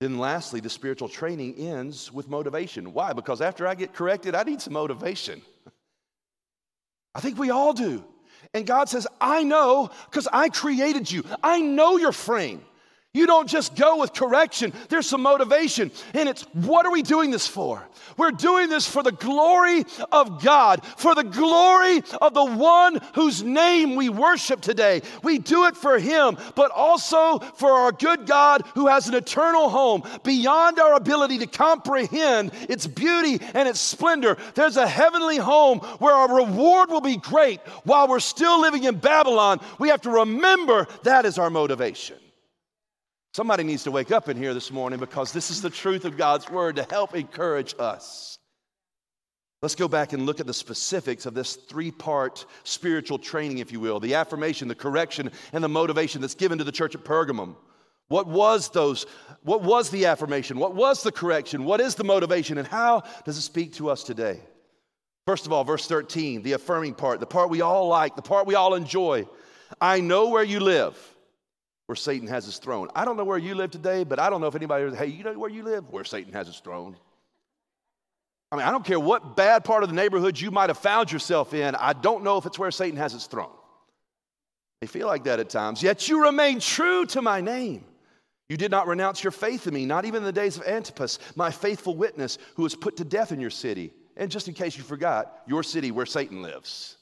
Then, 0.00 0.18
lastly, 0.18 0.60
the 0.60 0.70
spiritual 0.70 1.08
training 1.08 1.54
ends 1.56 2.12
with 2.12 2.28
motivation. 2.28 2.92
Why? 2.92 3.12
Because 3.12 3.40
after 3.40 3.66
I 3.66 3.74
get 3.74 3.94
corrected, 3.94 4.34
I 4.34 4.42
need 4.42 4.60
some 4.60 4.72
motivation. 4.72 5.40
I 7.14 7.20
think 7.20 7.38
we 7.38 7.50
all 7.50 7.72
do. 7.72 8.04
And 8.52 8.66
God 8.66 8.88
says, 8.88 9.06
I 9.20 9.44
know 9.44 9.90
because 10.10 10.28
I 10.32 10.48
created 10.48 11.10
you, 11.10 11.24
I 11.42 11.60
know 11.60 11.96
your 11.96 12.12
frame. 12.12 12.62
You 13.14 13.28
don't 13.28 13.48
just 13.48 13.76
go 13.76 13.98
with 13.98 14.12
correction, 14.12 14.72
there's 14.88 15.06
some 15.06 15.22
motivation. 15.22 15.92
And 16.14 16.28
it's 16.28 16.42
what 16.52 16.84
are 16.84 16.90
we 16.90 17.02
doing 17.02 17.30
this 17.30 17.46
for? 17.46 17.80
We're 18.16 18.32
doing 18.32 18.68
this 18.68 18.88
for 18.88 19.04
the 19.04 19.12
glory 19.12 19.84
of 20.10 20.42
God, 20.42 20.84
for 20.96 21.14
the 21.14 21.22
glory 21.22 22.02
of 22.20 22.34
the 22.34 22.44
one 22.44 23.00
whose 23.14 23.44
name 23.44 23.94
we 23.94 24.08
worship 24.08 24.60
today. 24.60 25.02
We 25.22 25.38
do 25.38 25.66
it 25.66 25.76
for 25.76 25.96
Him, 25.96 26.36
but 26.56 26.72
also 26.72 27.38
for 27.38 27.70
our 27.70 27.92
good 27.92 28.26
God 28.26 28.62
who 28.74 28.88
has 28.88 29.06
an 29.06 29.14
eternal 29.14 29.68
home 29.68 30.02
beyond 30.24 30.80
our 30.80 30.94
ability 30.94 31.38
to 31.38 31.46
comprehend 31.46 32.50
its 32.68 32.88
beauty 32.88 33.38
and 33.54 33.68
its 33.68 33.78
splendor. 33.78 34.36
There's 34.54 34.76
a 34.76 34.88
heavenly 34.88 35.36
home 35.36 35.78
where 36.00 36.14
our 36.14 36.34
reward 36.34 36.90
will 36.90 37.00
be 37.00 37.16
great 37.16 37.60
while 37.84 38.08
we're 38.08 38.18
still 38.18 38.60
living 38.60 38.84
in 38.84 38.98
Babylon. 38.98 39.60
We 39.78 39.88
have 39.90 40.00
to 40.02 40.10
remember 40.10 40.88
that 41.04 41.26
is 41.26 41.38
our 41.38 41.50
motivation. 41.50 42.16
Somebody 43.34 43.64
needs 43.64 43.82
to 43.82 43.90
wake 43.90 44.12
up 44.12 44.28
in 44.28 44.36
here 44.36 44.54
this 44.54 44.70
morning 44.70 45.00
because 45.00 45.32
this 45.32 45.50
is 45.50 45.60
the 45.60 45.68
truth 45.68 46.04
of 46.04 46.16
God's 46.16 46.48
word 46.48 46.76
to 46.76 46.86
help 46.88 47.16
encourage 47.16 47.74
us. 47.80 48.38
Let's 49.60 49.74
go 49.74 49.88
back 49.88 50.12
and 50.12 50.24
look 50.24 50.38
at 50.38 50.46
the 50.46 50.54
specifics 50.54 51.26
of 51.26 51.34
this 51.34 51.56
three 51.56 51.90
part 51.90 52.46
spiritual 52.62 53.18
training, 53.18 53.58
if 53.58 53.72
you 53.72 53.80
will 53.80 53.98
the 53.98 54.14
affirmation, 54.14 54.68
the 54.68 54.76
correction, 54.76 55.32
and 55.52 55.64
the 55.64 55.68
motivation 55.68 56.20
that's 56.20 56.36
given 56.36 56.58
to 56.58 56.64
the 56.64 56.70
church 56.70 56.94
at 56.94 57.02
Pergamum. 57.02 57.56
What 58.06 58.28
was 58.28 58.68
those? 58.68 59.04
What 59.42 59.62
was 59.62 59.90
the 59.90 60.06
affirmation? 60.06 60.60
What 60.60 60.76
was 60.76 61.02
the 61.02 61.10
correction? 61.10 61.64
What 61.64 61.80
is 61.80 61.96
the 61.96 62.04
motivation? 62.04 62.58
And 62.58 62.68
how 62.68 63.02
does 63.24 63.36
it 63.36 63.42
speak 63.42 63.72
to 63.74 63.90
us 63.90 64.04
today? 64.04 64.38
First 65.26 65.46
of 65.46 65.52
all, 65.52 65.64
verse 65.64 65.88
13, 65.88 66.42
the 66.42 66.52
affirming 66.52 66.94
part, 66.94 67.18
the 67.18 67.26
part 67.26 67.50
we 67.50 67.62
all 67.62 67.88
like, 67.88 68.14
the 68.14 68.22
part 68.22 68.46
we 68.46 68.54
all 68.54 68.74
enjoy. 68.74 69.26
I 69.80 70.00
know 70.00 70.28
where 70.28 70.44
you 70.44 70.60
live 70.60 71.13
where 71.86 71.96
Satan 71.96 72.28
has 72.28 72.46
his 72.46 72.58
throne. 72.58 72.88
I 72.94 73.04
don't 73.04 73.16
know 73.16 73.24
where 73.24 73.38
you 73.38 73.54
live 73.54 73.70
today, 73.70 74.04
but 74.04 74.18
I 74.18 74.30
don't 74.30 74.40
know 74.40 74.46
if 74.46 74.54
anybody, 74.54 74.94
hey, 74.96 75.06
you 75.06 75.22
know 75.22 75.38
where 75.38 75.50
you 75.50 75.62
live? 75.62 75.90
Where 75.90 76.04
Satan 76.04 76.32
has 76.32 76.46
his 76.46 76.58
throne. 76.58 76.96
I 78.50 78.56
mean, 78.56 78.66
I 78.66 78.70
don't 78.70 78.84
care 78.84 79.00
what 79.00 79.36
bad 79.36 79.64
part 79.64 79.82
of 79.82 79.88
the 79.88 79.94
neighborhood 79.94 80.40
you 80.40 80.50
might 80.50 80.70
have 80.70 80.78
found 80.78 81.10
yourself 81.10 81.52
in, 81.54 81.74
I 81.74 81.92
don't 81.92 82.24
know 82.24 82.38
if 82.38 82.46
it's 82.46 82.58
where 82.58 82.70
Satan 82.70 82.96
has 82.98 83.12
his 83.12 83.26
throne. 83.26 83.50
They 84.80 84.86
feel 84.86 85.06
like 85.06 85.24
that 85.24 85.40
at 85.40 85.50
times. 85.50 85.82
Yet 85.82 86.08
you 86.08 86.22
remain 86.24 86.60
true 86.60 87.06
to 87.06 87.22
my 87.22 87.40
name. 87.40 87.84
You 88.48 88.56
did 88.56 88.70
not 88.70 88.86
renounce 88.86 89.24
your 89.24 89.30
faith 89.30 89.66
in 89.66 89.74
me, 89.74 89.86
not 89.86 90.04
even 90.04 90.18
in 90.18 90.24
the 90.24 90.32
days 90.32 90.56
of 90.56 90.64
Antipas, 90.64 91.18
my 91.34 91.50
faithful 91.50 91.96
witness, 91.96 92.38
who 92.54 92.62
was 92.62 92.74
put 92.74 92.96
to 92.98 93.04
death 93.04 93.32
in 93.32 93.40
your 93.40 93.50
city. 93.50 93.92
And 94.16 94.30
just 94.30 94.46
in 94.48 94.54
case 94.54 94.76
you 94.76 94.84
forgot, 94.84 95.42
your 95.46 95.62
city 95.62 95.90
where 95.90 96.06
Satan 96.06 96.42
lives. 96.42 96.98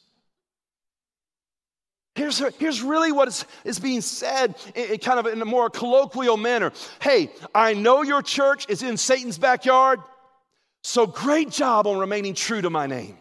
Here's, 2.14 2.38
here's 2.59 2.83
really 2.83 3.11
what 3.11 3.28
is, 3.28 3.47
is 3.64 3.78
being 3.78 4.02
said 4.02 4.54
in, 4.75 4.92
in 4.92 4.99
kind 4.99 5.19
of 5.19 5.26
in 5.26 5.40
a 5.40 5.47
more 5.47 5.71
colloquial 5.71 6.37
manner. 6.37 6.73
Hey, 7.00 7.31
I 7.54 7.73
know 7.73 8.02
your 8.02 8.21
church 8.21 8.66
is 8.69 8.83
in 8.83 8.97
Satan's 8.99 9.38
backyard, 9.38 10.00
so 10.83 11.07
great 11.07 11.50
job 11.50 11.87
on 11.87 11.99
remaining 11.99 12.35
true 12.35 12.61
to 12.61 12.69
my 12.69 12.87
name. 12.87 13.16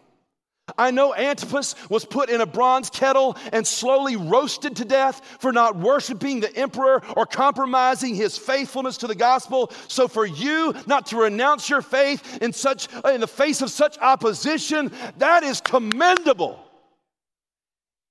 I 0.77 0.91
know 0.91 1.13
Antipas 1.13 1.75
was 1.89 2.05
put 2.05 2.29
in 2.29 2.41
a 2.41 2.45
bronze 2.45 2.89
kettle 2.89 3.37
and 3.51 3.65
slowly 3.65 4.15
roasted 4.15 4.75
to 4.77 4.85
death 4.85 5.21
for 5.39 5.51
not 5.51 5.75
worshiping 5.77 6.39
the 6.39 6.55
emperor 6.55 7.01
or 7.15 7.25
compromising 7.25 8.15
his 8.15 8.37
faithfulness 8.37 8.97
to 8.97 9.07
the 9.07 9.15
gospel. 9.15 9.71
So 9.87 10.07
for 10.07 10.25
you 10.25 10.73
not 10.85 11.07
to 11.07 11.17
renounce 11.17 11.69
your 11.69 11.81
faith 11.81 12.41
in 12.41 12.53
such 12.53 12.87
in 13.05 13.21
the 13.21 13.27
face 13.27 13.61
of 13.61 13.69
such 13.69 13.97
opposition, 13.99 14.91
that 15.17 15.43
is 15.43 15.61
commendable. 15.61 16.70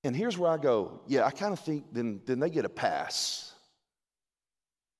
And 0.03 0.17
here's 0.17 0.39
where 0.39 0.51
I 0.51 0.57
go, 0.57 1.01
yeah, 1.07 1.25
I 1.25 1.31
kind 1.31 1.53
of 1.53 1.61
think 1.61 1.85
then, 1.93 2.21
then 2.25 2.41
they 2.41 2.51
get 2.51 2.65
a 2.65 2.71
pass. 2.71 3.53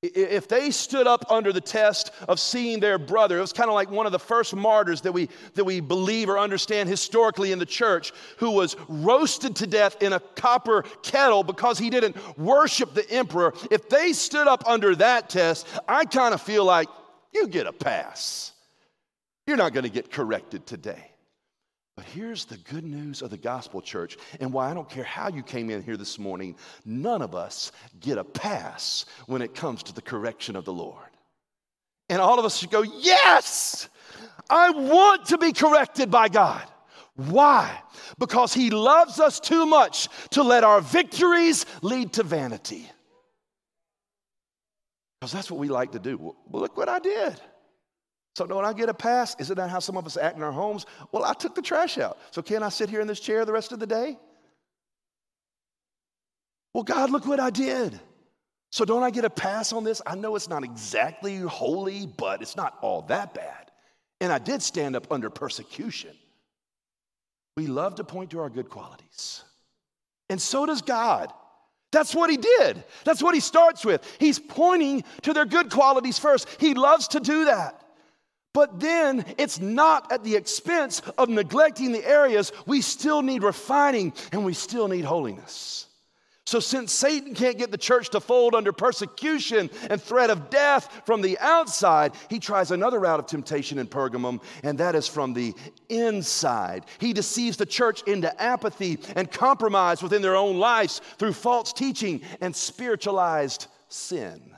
If 0.03 0.49
they 0.49 0.71
stood 0.71 1.07
up 1.07 1.31
under 1.31 1.53
the 1.53 1.61
test 1.61 2.11
of 2.27 2.41
seeing 2.41 2.81
their 2.81 2.99
brother, 2.99 3.37
it 3.37 3.43
was 3.43 3.53
kind 3.53 3.69
of 3.69 3.75
like 3.75 3.91
one 3.91 4.07
of 4.07 4.13
the 4.13 4.19
first 4.19 4.57
martyrs 4.57 5.03
that 5.03 5.13
we, 5.13 5.29
that 5.55 5.65
we 5.65 5.81
believe 5.81 6.31
or 6.31 6.39
understand 6.39 6.89
historically 6.89 7.53
in 7.53 7.59
the 7.59 7.67
church, 7.67 8.13
who 8.39 8.51
was 8.51 8.77
roasted 8.89 9.57
to 9.57 9.67
death 9.67 10.03
in 10.03 10.15
a 10.15 10.21
copper 10.21 10.85
kettle 11.03 11.45
because 11.45 11.79
he 11.79 11.91
didn't 11.91 12.17
worship 12.39 12.95
the 12.95 13.09
emperor. 13.11 13.53
If 13.71 13.91
they 13.91 14.15
stood 14.15 14.49
up 14.49 14.65
under 14.67 14.97
that 14.97 15.29
test, 15.29 15.67
I 15.87 16.07
kind 16.07 16.33
of 16.33 16.41
feel 16.41 16.65
like 16.65 16.89
you 17.35 17.47
get 17.47 17.67
a 17.67 17.73
pass. 17.73 18.53
You're 19.47 19.59
not 19.59 19.75
going 19.75 19.85
to 19.85 19.91
get 19.91 20.11
corrected 20.11 20.67
today. 20.67 21.10
But 21.97 22.07
here's 22.07 22.45
the 22.45 22.57
good 22.57 22.85
news 22.85 23.21
of 23.21 23.31
the 23.31 23.37
gospel 23.37 23.83
church, 23.83 24.17
and 24.41 24.53
why 24.53 24.71
I 24.71 24.75
don't 24.75 24.89
care 24.89 25.05
how 25.05 25.29
you 25.29 25.43
came 25.43 25.71
in 25.71 25.83
here 25.83 25.97
this 25.97 26.19
morning, 26.19 26.57
none 26.85 27.21
of 27.21 27.35
us 27.35 27.73
get 28.01 28.17
a 28.17 28.25
pass 28.25 29.05
when 29.27 29.43
it 29.43 29.55
comes 29.55 29.83
to 29.85 29.95
the 29.95 30.03
correction 30.03 30.57
of 30.57 30.65
the 30.65 30.73
Lord. 30.73 31.09
And 32.09 32.21
all 32.21 32.39
of 32.39 32.45
us 32.45 32.57
should 32.59 32.71
go, 32.71 32.83
Yes, 32.83 33.89
I 34.49 34.71
want 34.71 35.27
to 35.27 35.39
be 35.39 35.53
corrected 35.53 36.11
by 36.11 36.29
God. 36.29 36.67
Why? 37.17 37.83
Because 38.19 38.55
He 38.55 38.71
loves 38.71 39.21
us 39.21 39.39
too 39.39 39.67
much 39.67 40.09
to 40.31 40.43
let 40.43 40.65
our 40.65 40.81
victories 40.81 41.67
lead 41.83 42.15
to 42.15 42.23
vanity. 42.23 42.91
Because 45.21 45.33
that's 45.33 45.51
what 45.51 45.61
we 45.61 45.69
like 45.69 45.93
to 45.93 45.99
do. 45.99 46.17
Well, 46.17 46.37
look 46.49 46.77
what 46.77 46.89
I 46.89 46.99
did. 46.99 47.41
So 48.41 48.47
don't 48.47 48.65
I 48.65 48.73
get 48.73 48.89
a 48.89 48.95
pass? 48.95 49.37
is 49.39 49.51
it 49.51 49.59
not 49.59 49.65
that 49.65 49.71
how 49.71 49.81
some 49.81 49.99
of 49.99 50.07
us 50.07 50.17
act 50.17 50.39
in 50.39 50.43
our 50.43 50.51
homes? 50.51 50.87
Well, 51.13 51.27
I 51.27 51.35
took 51.35 51.55
the 51.55 51.61
trash 51.61 51.99
out. 51.99 52.17
So 52.31 52.41
can 52.41 52.63
I 52.63 52.71
sit 52.71 52.89
here 52.89 53.03
in 53.03 53.07
this 53.07 53.21
chair 53.21 53.45
the 53.45 53.53
rest 53.53 53.71
of 53.73 53.81
the 53.81 53.87
day? 53.87 54.19
Well, 56.73 56.83
God, 56.83 57.11
look 57.11 57.27
what 57.27 57.39
I 57.39 57.51
did. 57.51 58.01
So, 58.71 58.87
don't 58.87 59.03
I 59.03 59.11
get 59.11 59.27
a 59.27 59.31
pass 59.31 59.75
on 59.75 59.85
this? 59.85 60.01
I 60.07 60.15
know 60.15 60.37
it's 60.37 60.49
not 60.49 60.65
exactly 60.65 61.37
holy, 61.37 62.07
but 62.07 62.41
it's 62.41 62.57
not 62.57 62.79
all 62.81 63.03
that 63.09 63.35
bad. 63.35 63.71
And 64.23 64.33
I 64.33 64.39
did 64.39 64.63
stand 64.63 64.97
up 64.97 65.13
under 65.13 65.29
persecution. 65.29 66.17
We 67.59 67.67
love 67.67 67.97
to 67.97 68.05
point 68.05 68.31
to 68.31 68.41
our 68.41 68.49
good 68.49 68.71
qualities. 68.71 69.43
And 70.31 70.41
so 70.41 70.65
does 70.65 70.81
God. 70.81 71.31
That's 71.93 72.15
what 72.15 72.31
he 72.31 72.39
did. 72.39 72.85
That's 73.05 73.23
what 73.23 73.35
he 73.35 73.41
starts 73.43 73.85
with. 73.85 74.03
He's 74.19 74.39
pointing 74.39 75.05
to 75.25 75.35
their 75.35 75.45
good 75.45 75.71
qualities 75.71 76.19
first. 76.19 76.49
He 76.59 76.73
loves 76.73 77.09
to 77.09 77.21
do 77.21 77.45
that. 77.45 77.85
But 78.53 78.81
then 78.81 79.25
it's 79.39 79.61
not 79.61 80.11
at 80.11 80.25
the 80.25 80.35
expense 80.35 81.01
of 81.17 81.29
neglecting 81.29 81.93
the 81.93 82.05
areas 82.05 82.53
we 82.67 82.81
still 82.81 83.23
need 83.23 83.43
refining 83.43 84.13
and 84.33 84.45
we 84.45 84.55
still 84.55 84.89
need 84.89 85.05
holiness. 85.05 85.87
So, 86.47 86.59
since 86.59 86.91
Satan 86.91 87.33
can't 87.33 87.59
get 87.59 87.71
the 87.71 87.79
church 87.79 88.11
to 88.11 88.19
fold 88.19 88.57
under 88.57 88.73
persecution 88.73 89.71
and 89.89 90.03
threat 90.03 90.31
of 90.31 90.51
death 90.51 91.03
from 91.07 91.23
the 91.23 91.39
outside, 91.39 92.13
he 92.29 92.41
tries 92.41 92.73
another 92.73 92.99
route 92.99 93.21
of 93.21 93.27
temptation 93.27 93.79
in 93.79 93.87
Pergamum, 93.87 94.43
and 94.65 94.77
that 94.79 94.97
is 94.97 95.07
from 95.07 95.33
the 95.33 95.55
inside. 95.89 96.87
He 96.99 97.13
deceives 97.13 97.57
the 97.57 97.67
church 97.67 98.03
into 98.03 98.43
apathy 98.43 98.99
and 99.15 99.31
compromise 99.31 100.03
within 100.03 100.23
their 100.23 100.35
own 100.35 100.59
lives 100.59 101.01
through 101.19 101.35
false 101.35 101.73
teaching 101.73 102.21
and 102.41 102.57
spiritualized 102.57 103.69
sin. 103.87 104.57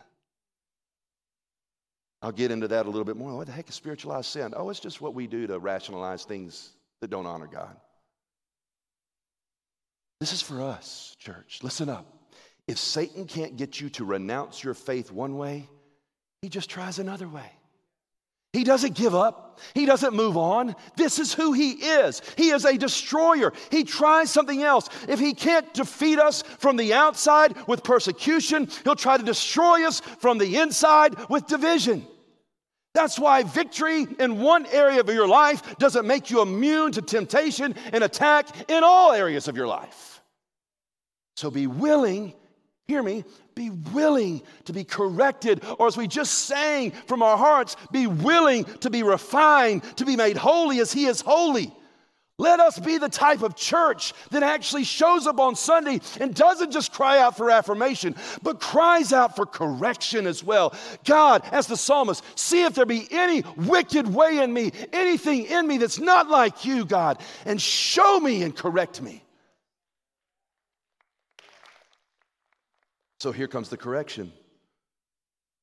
I'll 2.23 2.33
get 2.33 2.53
into 2.53 2.69
that 2.69 2.87
a 2.87 2.89
little 2.89 3.05
bit 3.05 3.17
more. 3.17 3.37
What 3.37 3.47
the 3.47 3.53
heck 3.53 3.69
is 3.69 3.75
spiritualized 3.75 4.27
sin? 4.27 4.55
Oh, 4.57 4.71
it's 4.71 4.79
just 4.79 5.01
what 5.01 5.13
we 5.13 5.27
do 5.27 5.47
to 5.49 5.59
rationalize 5.59 6.25
things 6.25 6.71
that 7.01 7.11
don't 7.11 7.27
honor 7.27 7.49
God. 7.49 7.77
This 10.21 10.33
is 10.33 10.41
for 10.41 10.63
us, 10.63 11.17
church. 11.19 11.59
Listen 11.65 11.89
up. 11.89 12.07
If 12.69 12.79
Satan 12.79 13.27
can't 13.27 13.57
get 13.57 13.81
you 13.81 13.91
to 13.91 14.05
renounce 14.05 14.63
your 14.63 14.75
faith 14.75 15.11
one 15.11 15.37
way, 15.37 15.69
he 16.43 16.49
just 16.49 16.71
tries 16.71 17.01
another 17.01 17.27
way. 17.27 17.51
He 18.53 18.65
doesn't 18.65 18.95
give 18.95 19.15
up. 19.15 19.61
He 19.75 19.87
doesn't 19.87 20.15
move 20.15 20.37
on. 20.37 20.77
This 20.97 21.19
is 21.19 21.33
who 21.33 21.55
he 21.55 21.71
is. 21.71 22.21
He 22.37 22.51
is 22.51 22.65
a 22.65 22.77
destroyer. 22.77 23.53
He 23.71 23.83
tries 23.83 24.31
something 24.31 24.63
else. 24.63 24.89
If 25.09 25.19
he 25.19 25.33
can't 25.33 25.73
defeat 25.73 26.19
us 26.19 26.43
from 26.43 26.77
the 26.77 26.93
outside 26.93 27.57
with 27.67 27.83
persecution, 27.83 28.69
he'll 28.85 28.95
try 28.95 29.17
to 29.17 29.25
destroy 29.25 29.87
us 29.87 30.01
from 30.01 30.39
the 30.39 30.59
inside 30.59 31.17
with 31.31 31.47
division. 31.47 32.07
That's 32.95 33.19
why 33.19 33.43
victory 33.43 34.07
in 34.19 34.41
one 34.41 34.67
area 34.67 35.01
of 35.01 35.09
your 35.09 35.27
life 35.27 35.79
doesn't 35.79 36.07
make 36.07 36.31
you 36.31 36.43
immune 36.43 36.93
to 36.93 37.03
temptation 37.03 37.75
and 37.93 38.05
attack 38.05 38.71
in 38.71 38.85
all 38.85 39.13
areas 39.13 39.49
of 39.49 39.57
your 39.57 39.67
life. 39.67 40.21
So 41.37 41.51
be 41.51 41.67
willing, 41.67 42.35
hear 42.87 43.03
me, 43.03 43.25
be 43.55 43.71
willing 43.71 44.43
to 44.67 44.73
be 44.75 44.85
corrected, 44.85 45.65
or 45.79 45.87
as 45.87 45.97
we 45.97 46.07
just 46.07 46.47
sang 46.47 46.91
from 46.91 47.23
our 47.23 47.39
hearts, 47.39 47.77
be 47.91 48.07
willing 48.07 48.65
to 48.81 48.91
be 48.91 49.03
refined, 49.03 49.83
to 49.97 50.05
be 50.05 50.17
made 50.17 50.37
holy 50.37 50.81
as 50.81 50.93
He 50.93 51.07
is 51.07 51.23
holy. 51.23 51.73
Let 52.43 52.59
us 52.59 52.77
be 52.77 52.99
the 52.99 53.09
type 53.09 53.43
of 53.43 53.55
church 53.55 54.13
that 54.33 54.43
actually 54.43 54.83
shows 54.83 55.29
up 55.29 55.39
on 55.39 55.55
Sunday 55.55 56.01
and 56.21 56.35
doesn't 56.35 56.73
just 56.73 56.93
cry 56.93 57.21
out 57.21 57.37
for 57.37 57.53
affirmation, 57.53 58.17
but 58.43 58.59
cries 58.59 59.13
out 59.13 59.37
for 59.37 59.47
correction 59.47 60.27
as 60.27 60.43
well. 60.43 60.75
God, 61.05 61.45
as 61.53 61.69
the 61.69 61.77
psalmist, 61.77 62.25
see 62.37 62.65
if 62.65 62.75
there 62.75 62.85
be 62.85 63.07
any 63.13 63.45
wicked 63.57 64.13
way 64.13 64.39
in 64.39 64.53
me, 64.53 64.73
anything 64.93 65.45
in 65.45 65.69
me 65.69 65.79
that's 65.79 66.01
not 66.01 66.31
like 66.31 66.65
you, 66.65 66.85
God, 66.85 67.21
and 67.47 67.63
show 67.63 68.19
me 68.19 68.43
and 68.43 68.57
correct 68.57 69.01
me. 69.01 69.23
So 73.21 73.31
here 73.31 73.47
comes 73.47 73.69
the 73.69 73.77
correction. 73.77 74.33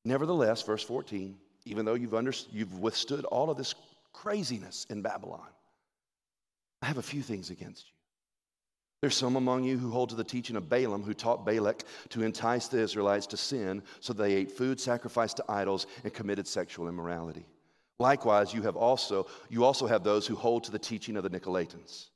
Nevertheless, 0.06 0.62
verse 0.62 0.82
14, 0.82 1.36
even 1.66 1.84
though 1.84 1.92
you've, 1.92 2.14
under, 2.14 2.32
you've 2.50 2.78
withstood 2.78 3.26
all 3.26 3.50
of 3.50 3.58
this 3.58 3.74
craziness 4.14 4.86
in 4.88 5.02
Babylon, 5.02 5.46
I 6.82 6.86
have 6.86 6.98
a 6.98 7.02
few 7.02 7.22
things 7.22 7.50
against 7.50 7.86
you. 7.86 7.92
There's 9.02 9.16
some 9.16 9.36
among 9.36 9.64
you 9.64 9.78
who 9.78 9.90
hold 9.90 10.10
to 10.10 10.14
the 10.14 10.24
teaching 10.24 10.56
of 10.56 10.68
Balaam, 10.68 11.02
who 11.02 11.14
taught 11.14 11.46
Balak 11.46 11.84
to 12.10 12.22
entice 12.22 12.68
the 12.68 12.80
Israelites 12.80 13.26
to 13.28 13.36
sin, 13.36 13.82
so 14.00 14.12
they 14.12 14.34
ate 14.34 14.50
food 14.50 14.78
sacrificed 14.78 15.38
to 15.38 15.44
idols 15.48 15.86
and 16.04 16.12
committed 16.12 16.46
sexual 16.46 16.86
immorality. 16.86 17.46
Likewise, 17.98 18.52
you 18.52 18.62
have 18.62 18.76
also 18.76 19.26
you 19.48 19.64
also 19.64 19.86
have 19.86 20.04
those 20.04 20.26
who 20.26 20.34
hold 20.34 20.64
to 20.64 20.70
the 20.70 20.78
teaching 20.78 21.16
of 21.16 21.22
the 21.22 21.30
Nicolaitans. 21.30 22.08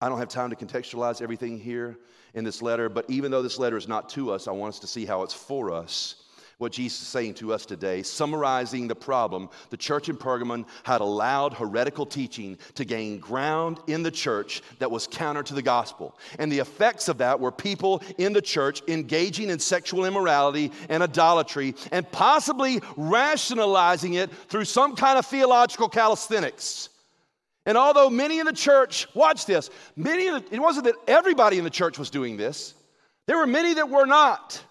I 0.00 0.08
don't 0.08 0.18
have 0.18 0.28
time 0.28 0.50
to 0.50 0.56
contextualize 0.56 1.20
everything 1.20 1.58
here 1.58 1.98
in 2.34 2.42
this 2.42 2.62
letter, 2.62 2.88
but 2.88 3.08
even 3.08 3.30
though 3.30 3.42
this 3.42 3.58
letter 3.58 3.76
is 3.76 3.86
not 3.86 4.08
to 4.10 4.32
us, 4.32 4.48
I 4.48 4.52
want 4.52 4.74
us 4.74 4.80
to 4.80 4.86
see 4.86 5.04
how 5.04 5.22
it's 5.22 5.34
for 5.34 5.70
us. 5.72 6.16
What 6.60 6.72
Jesus 6.72 7.00
is 7.00 7.08
saying 7.08 7.34
to 7.36 7.54
us 7.54 7.64
today, 7.64 8.02
summarizing 8.02 8.86
the 8.86 8.94
problem, 8.94 9.48
the 9.70 9.78
church 9.78 10.10
in 10.10 10.18
Pergamon 10.18 10.66
had 10.82 11.00
allowed 11.00 11.54
heretical 11.54 12.04
teaching 12.04 12.58
to 12.74 12.84
gain 12.84 13.18
ground 13.18 13.80
in 13.86 14.02
the 14.02 14.10
church 14.10 14.60
that 14.78 14.90
was 14.90 15.06
counter 15.06 15.42
to 15.42 15.54
the 15.54 15.62
gospel. 15.62 16.18
And 16.38 16.52
the 16.52 16.58
effects 16.58 17.08
of 17.08 17.16
that 17.16 17.40
were 17.40 17.50
people 17.50 18.02
in 18.18 18.34
the 18.34 18.42
church 18.42 18.82
engaging 18.88 19.48
in 19.48 19.58
sexual 19.58 20.04
immorality 20.04 20.70
and 20.90 21.02
idolatry 21.02 21.76
and 21.92 22.12
possibly 22.12 22.82
rationalizing 22.94 24.12
it 24.12 24.30
through 24.50 24.66
some 24.66 24.96
kind 24.96 25.18
of 25.18 25.24
theological 25.24 25.88
calisthenics. 25.88 26.90
And 27.64 27.78
although 27.78 28.10
many 28.10 28.38
in 28.38 28.44
the 28.44 28.52
church, 28.52 29.06
watch 29.14 29.46
this, 29.46 29.70
many 29.96 30.28
the, 30.28 30.44
it 30.50 30.60
wasn't 30.60 30.84
that 30.84 30.96
everybody 31.08 31.56
in 31.56 31.64
the 31.64 31.70
church 31.70 31.98
was 31.98 32.10
doing 32.10 32.36
this, 32.36 32.74
there 33.24 33.38
were 33.38 33.46
many 33.46 33.72
that 33.72 33.88
were 33.88 34.04
not. 34.04 34.62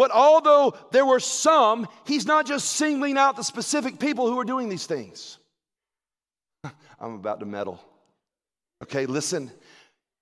But 0.00 0.12
although 0.12 0.72
there 0.92 1.04
were 1.04 1.20
some, 1.20 1.86
he's 2.06 2.24
not 2.24 2.46
just 2.46 2.70
singling 2.70 3.18
out 3.18 3.36
the 3.36 3.44
specific 3.44 3.98
people 3.98 4.28
who 4.28 4.38
are 4.38 4.46
doing 4.46 4.70
these 4.70 4.86
things. 4.86 5.36
I'm 6.64 7.16
about 7.16 7.40
to 7.40 7.44
meddle. 7.44 7.78
Okay, 8.82 9.04
listen. 9.04 9.50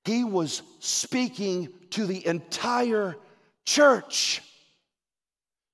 He 0.04 0.24
was 0.24 0.62
speaking 0.80 1.68
to 1.90 2.06
the 2.06 2.26
entire 2.26 3.14
church. 3.66 4.42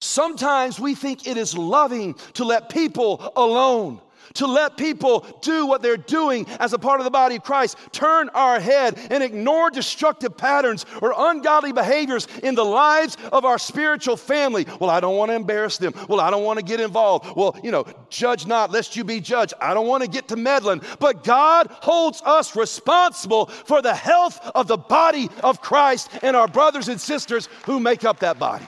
Sometimes 0.02 0.78
we 0.78 0.94
think 0.94 1.26
it 1.26 1.38
is 1.38 1.56
loving 1.56 2.14
to 2.34 2.44
let 2.44 2.68
people 2.68 3.32
alone 3.36 4.02
to 4.34 4.46
let 4.46 4.76
people 4.76 5.20
do 5.42 5.66
what 5.66 5.82
they're 5.82 5.96
doing 5.96 6.46
as 6.60 6.72
a 6.72 6.78
part 6.78 7.00
of 7.00 7.04
the 7.04 7.10
body 7.10 7.36
of 7.36 7.42
Christ, 7.42 7.78
turn 7.92 8.28
our 8.30 8.60
head 8.60 8.98
and 9.10 9.22
ignore 9.22 9.70
destructive 9.70 10.36
patterns 10.36 10.84
or 11.00 11.14
ungodly 11.16 11.72
behaviors 11.72 12.26
in 12.42 12.54
the 12.54 12.64
lives 12.64 13.16
of 13.32 13.44
our 13.44 13.58
spiritual 13.58 14.16
family. 14.16 14.66
Well, 14.80 14.90
I 14.90 15.00
don't 15.00 15.16
want 15.16 15.30
to 15.30 15.36
embarrass 15.36 15.78
them. 15.78 15.94
Well, 16.08 16.20
I 16.20 16.30
don't 16.30 16.44
want 16.44 16.58
to 16.58 16.64
get 16.64 16.80
involved. 16.80 17.36
Well, 17.36 17.56
you 17.62 17.70
know, 17.70 17.86
judge 18.10 18.46
not 18.46 18.70
lest 18.70 18.96
you 18.96 19.04
be 19.04 19.20
judged. 19.20 19.54
I 19.60 19.74
don't 19.74 19.86
want 19.86 20.02
to 20.02 20.10
get 20.10 20.28
to 20.28 20.36
meddling. 20.36 20.82
But 20.98 21.24
God 21.24 21.68
holds 21.70 22.20
us 22.22 22.56
responsible 22.56 23.46
for 23.46 23.82
the 23.82 23.94
health 23.94 24.40
of 24.54 24.66
the 24.66 24.76
body 24.76 25.28
of 25.42 25.60
Christ 25.60 26.10
and 26.22 26.36
our 26.36 26.48
brothers 26.48 26.88
and 26.88 27.00
sisters 27.00 27.48
who 27.64 27.78
make 27.80 28.04
up 28.04 28.20
that 28.20 28.38
body. 28.38 28.66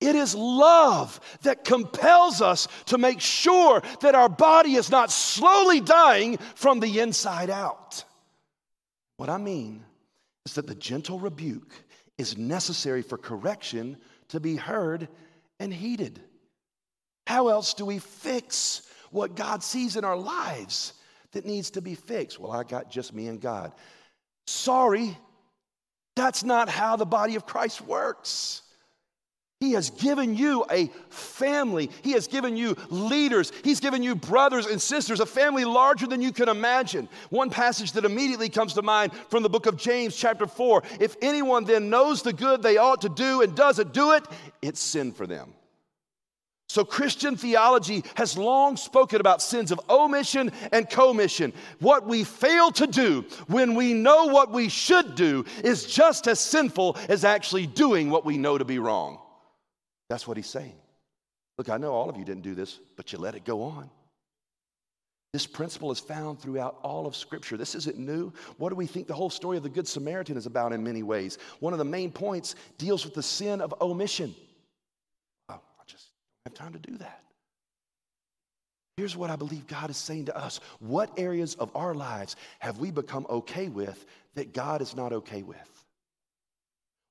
It 0.00 0.16
is 0.16 0.34
love 0.34 1.20
that 1.42 1.64
compels 1.64 2.40
us 2.40 2.68
to 2.86 2.96
make 2.96 3.20
sure 3.20 3.82
that 4.00 4.14
our 4.14 4.30
body 4.30 4.74
is 4.74 4.90
not 4.90 5.10
slowly 5.10 5.80
dying 5.80 6.38
from 6.54 6.80
the 6.80 7.00
inside 7.00 7.50
out. 7.50 8.04
What 9.18 9.28
I 9.28 9.36
mean 9.36 9.84
is 10.46 10.54
that 10.54 10.66
the 10.66 10.74
gentle 10.74 11.18
rebuke 11.18 11.74
is 12.16 12.38
necessary 12.38 13.02
for 13.02 13.18
correction 13.18 13.98
to 14.28 14.40
be 14.40 14.56
heard 14.56 15.08
and 15.58 15.72
heeded. 15.72 16.20
How 17.26 17.48
else 17.48 17.74
do 17.74 17.84
we 17.84 17.98
fix 17.98 18.82
what 19.10 19.36
God 19.36 19.62
sees 19.62 19.96
in 19.96 20.04
our 20.04 20.16
lives 20.16 20.94
that 21.32 21.44
needs 21.44 21.70
to 21.72 21.82
be 21.82 21.94
fixed? 21.94 22.40
Well, 22.40 22.52
I 22.52 22.64
got 22.64 22.90
just 22.90 23.12
me 23.12 23.26
and 23.26 23.40
God. 23.40 23.72
Sorry, 24.46 25.16
that's 26.16 26.42
not 26.42 26.68
how 26.68 26.96
the 26.96 27.06
body 27.06 27.36
of 27.36 27.46
Christ 27.46 27.82
works. 27.82 28.62
He 29.60 29.72
has 29.72 29.90
given 29.90 30.38
you 30.38 30.64
a 30.70 30.86
family. 31.10 31.90
He 32.00 32.12
has 32.12 32.26
given 32.26 32.56
you 32.56 32.78
leaders. 32.88 33.52
He's 33.62 33.78
given 33.78 34.02
you 34.02 34.14
brothers 34.14 34.64
and 34.64 34.80
sisters, 34.80 35.20
a 35.20 35.26
family 35.26 35.66
larger 35.66 36.06
than 36.06 36.22
you 36.22 36.32
can 36.32 36.48
imagine. 36.48 37.10
One 37.28 37.50
passage 37.50 37.92
that 37.92 38.06
immediately 38.06 38.48
comes 38.48 38.72
to 38.72 38.82
mind 38.82 39.12
from 39.28 39.42
the 39.42 39.50
book 39.50 39.66
of 39.66 39.76
James, 39.76 40.16
chapter 40.16 40.46
4 40.46 40.82
If 40.98 41.14
anyone 41.20 41.64
then 41.64 41.90
knows 41.90 42.22
the 42.22 42.32
good 42.32 42.62
they 42.62 42.78
ought 42.78 43.02
to 43.02 43.10
do 43.10 43.42
and 43.42 43.54
doesn't 43.54 43.92
do 43.92 44.12
it, 44.12 44.24
it's 44.62 44.80
sin 44.80 45.12
for 45.12 45.26
them. 45.26 45.52
So, 46.70 46.82
Christian 46.82 47.36
theology 47.36 48.02
has 48.14 48.38
long 48.38 48.78
spoken 48.78 49.20
about 49.20 49.42
sins 49.42 49.72
of 49.72 49.80
omission 49.90 50.52
and 50.72 50.88
commission. 50.88 51.52
What 51.80 52.06
we 52.06 52.24
fail 52.24 52.70
to 52.70 52.86
do 52.86 53.26
when 53.48 53.74
we 53.74 53.92
know 53.92 54.24
what 54.26 54.52
we 54.52 54.70
should 54.70 55.16
do 55.16 55.44
is 55.62 55.84
just 55.84 56.28
as 56.28 56.40
sinful 56.40 56.96
as 57.10 57.26
actually 57.26 57.66
doing 57.66 58.08
what 58.08 58.24
we 58.24 58.38
know 58.38 58.56
to 58.56 58.64
be 58.64 58.78
wrong. 58.78 59.18
That's 60.10 60.26
what 60.26 60.36
he's 60.36 60.48
saying. 60.48 60.74
Look, 61.56 61.70
I 61.70 61.78
know 61.78 61.92
all 61.92 62.10
of 62.10 62.16
you 62.16 62.24
didn't 62.24 62.42
do 62.42 62.54
this, 62.54 62.80
but 62.96 63.12
you 63.12 63.18
let 63.18 63.36
it 63.36 63.44
go 63.44 63.62
on. 63.62 63.88
This 65.32 65.46
principle 65.46 65.92
is 65.92 66.00
found 66.00 66.40
throughout 66.40 66.80
all 66.82 67.06
of 67.06 67.14
Scripture. 67.14 67.56
This 67.56 67.76
isn't 67.76 67.96
new. 67.96 68.32
What 68.58 68.70
do 68.70 68.74
we 68.74 68.86
think 68.86 69.06
the 69.06 69.14
whole 69.14 69.30
story 69.30 69.56
of 69.56 69.62
the 69.62 69.68
Good 69.68 69.86
Samaritan 69.86 70.36
is 70.36 70.46
about 70.46 70.72
in 70.72 70.82
many 70.82 71.04
ways? 71.04 71.38
One 71.60 71.72
of 71.72 71.78
the 71.78 71.84
main 71.84 72.10
points 72.10 72.56
deals 72.76 73.04
with 73.04 73.14
the 73.14 73.22
sin 73.22 73.60
of 73.60 73.72
omission. 73.80 74.34
Oh, 75.48 75.54
I 75.54 75.84
just 75.86 76.08
don't 76.44 76.58
have 76.58 76.72
time 76.72 76.72
to 76.72 76.90
do 76.90 76.98
that. 76.98 77.22
Here's 78.96 79.16
what 79.16 79.30
I 79.30 79.36
believe 79.36 79.68
God 79.68 79.90
is 79.90 79.96
saying 79.96 80.24
to 80.24 80.36
us 80.36 80.58
What 80.80 81.16
areas 81.16 81.54
of 81.54 81.70
our 81.76 81.94
lives 81.94 82.34
have 82.58 82.78
we 82.78 82.90
become 82.90 83.26
okay 83.30 83.68
with 83.68 84.04
that 84.34 84.52
God 84.52 84.82
is 84.82 84.96
not 84.96 85.12
okay 85.12 85.42
with? 85.42 85.79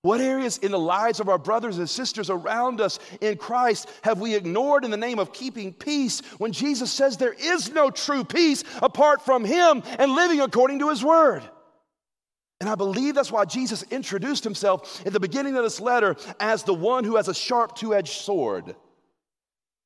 What 0.02 0.22
areas 0.22 0.58
in 0.60 0.72
the 0.72 0.80
lives 0.80 1.20
of 1.20 1.28
our 1.28 1.38
brothers 1.38 1.78
and 1.78 1.90
sisters 1.90 2.30
around 2.30 2.80
us 2.80 3.00
in 3.20 3.38
Christ 3.38 3.90
have 4.02 4.22
we 4.22 4.34
ignored 4.34 4.86
in 4.86 4.92
the 4.92 4.98
name 4.98 5.20
of 5.20 5.34
keeping 5.34 5.74
peace 5.74 6.22
when 6.38 6.54
Jesus 6.54 6.90
says 6.90 7.18
there 7.18 7.34
is 7.34 7.72
no 7.72 7.92
true 7.92 8.24
peace 8.24 8.64
apart 8.82 9.22
from 9.22 9.44
Him 9.44 9.84
and 9.98 10.14
living 10.14 10.40
according 10.40 10.80
to 10.80 10.90
His 10.90 11.04
Word? 11.04 11.44
And 12.62 12.70
I 12.70 12.76
believe 12.76 13.16
that's 13.16 13.32
why 13.32 13.44
Jesus 13.44 13.84
introduced 13.84 14.46
Himself 14.46 15.06
at 15.06 15.12
the 15.12 15.20
beginning 15.20 15.58
of 15.58 15.64
this 15.64 15.82
letter 15.82 16.16
as 16.40 16.64
the 16.64 16.74
one 16.74 17.04
who 17.04 17.18
has 17.18 17.28
a 17.28 17.34
sharp 17.34 17.76
two 17.76 17.94
edged 17.94 18.22
sword. 18.22 18.76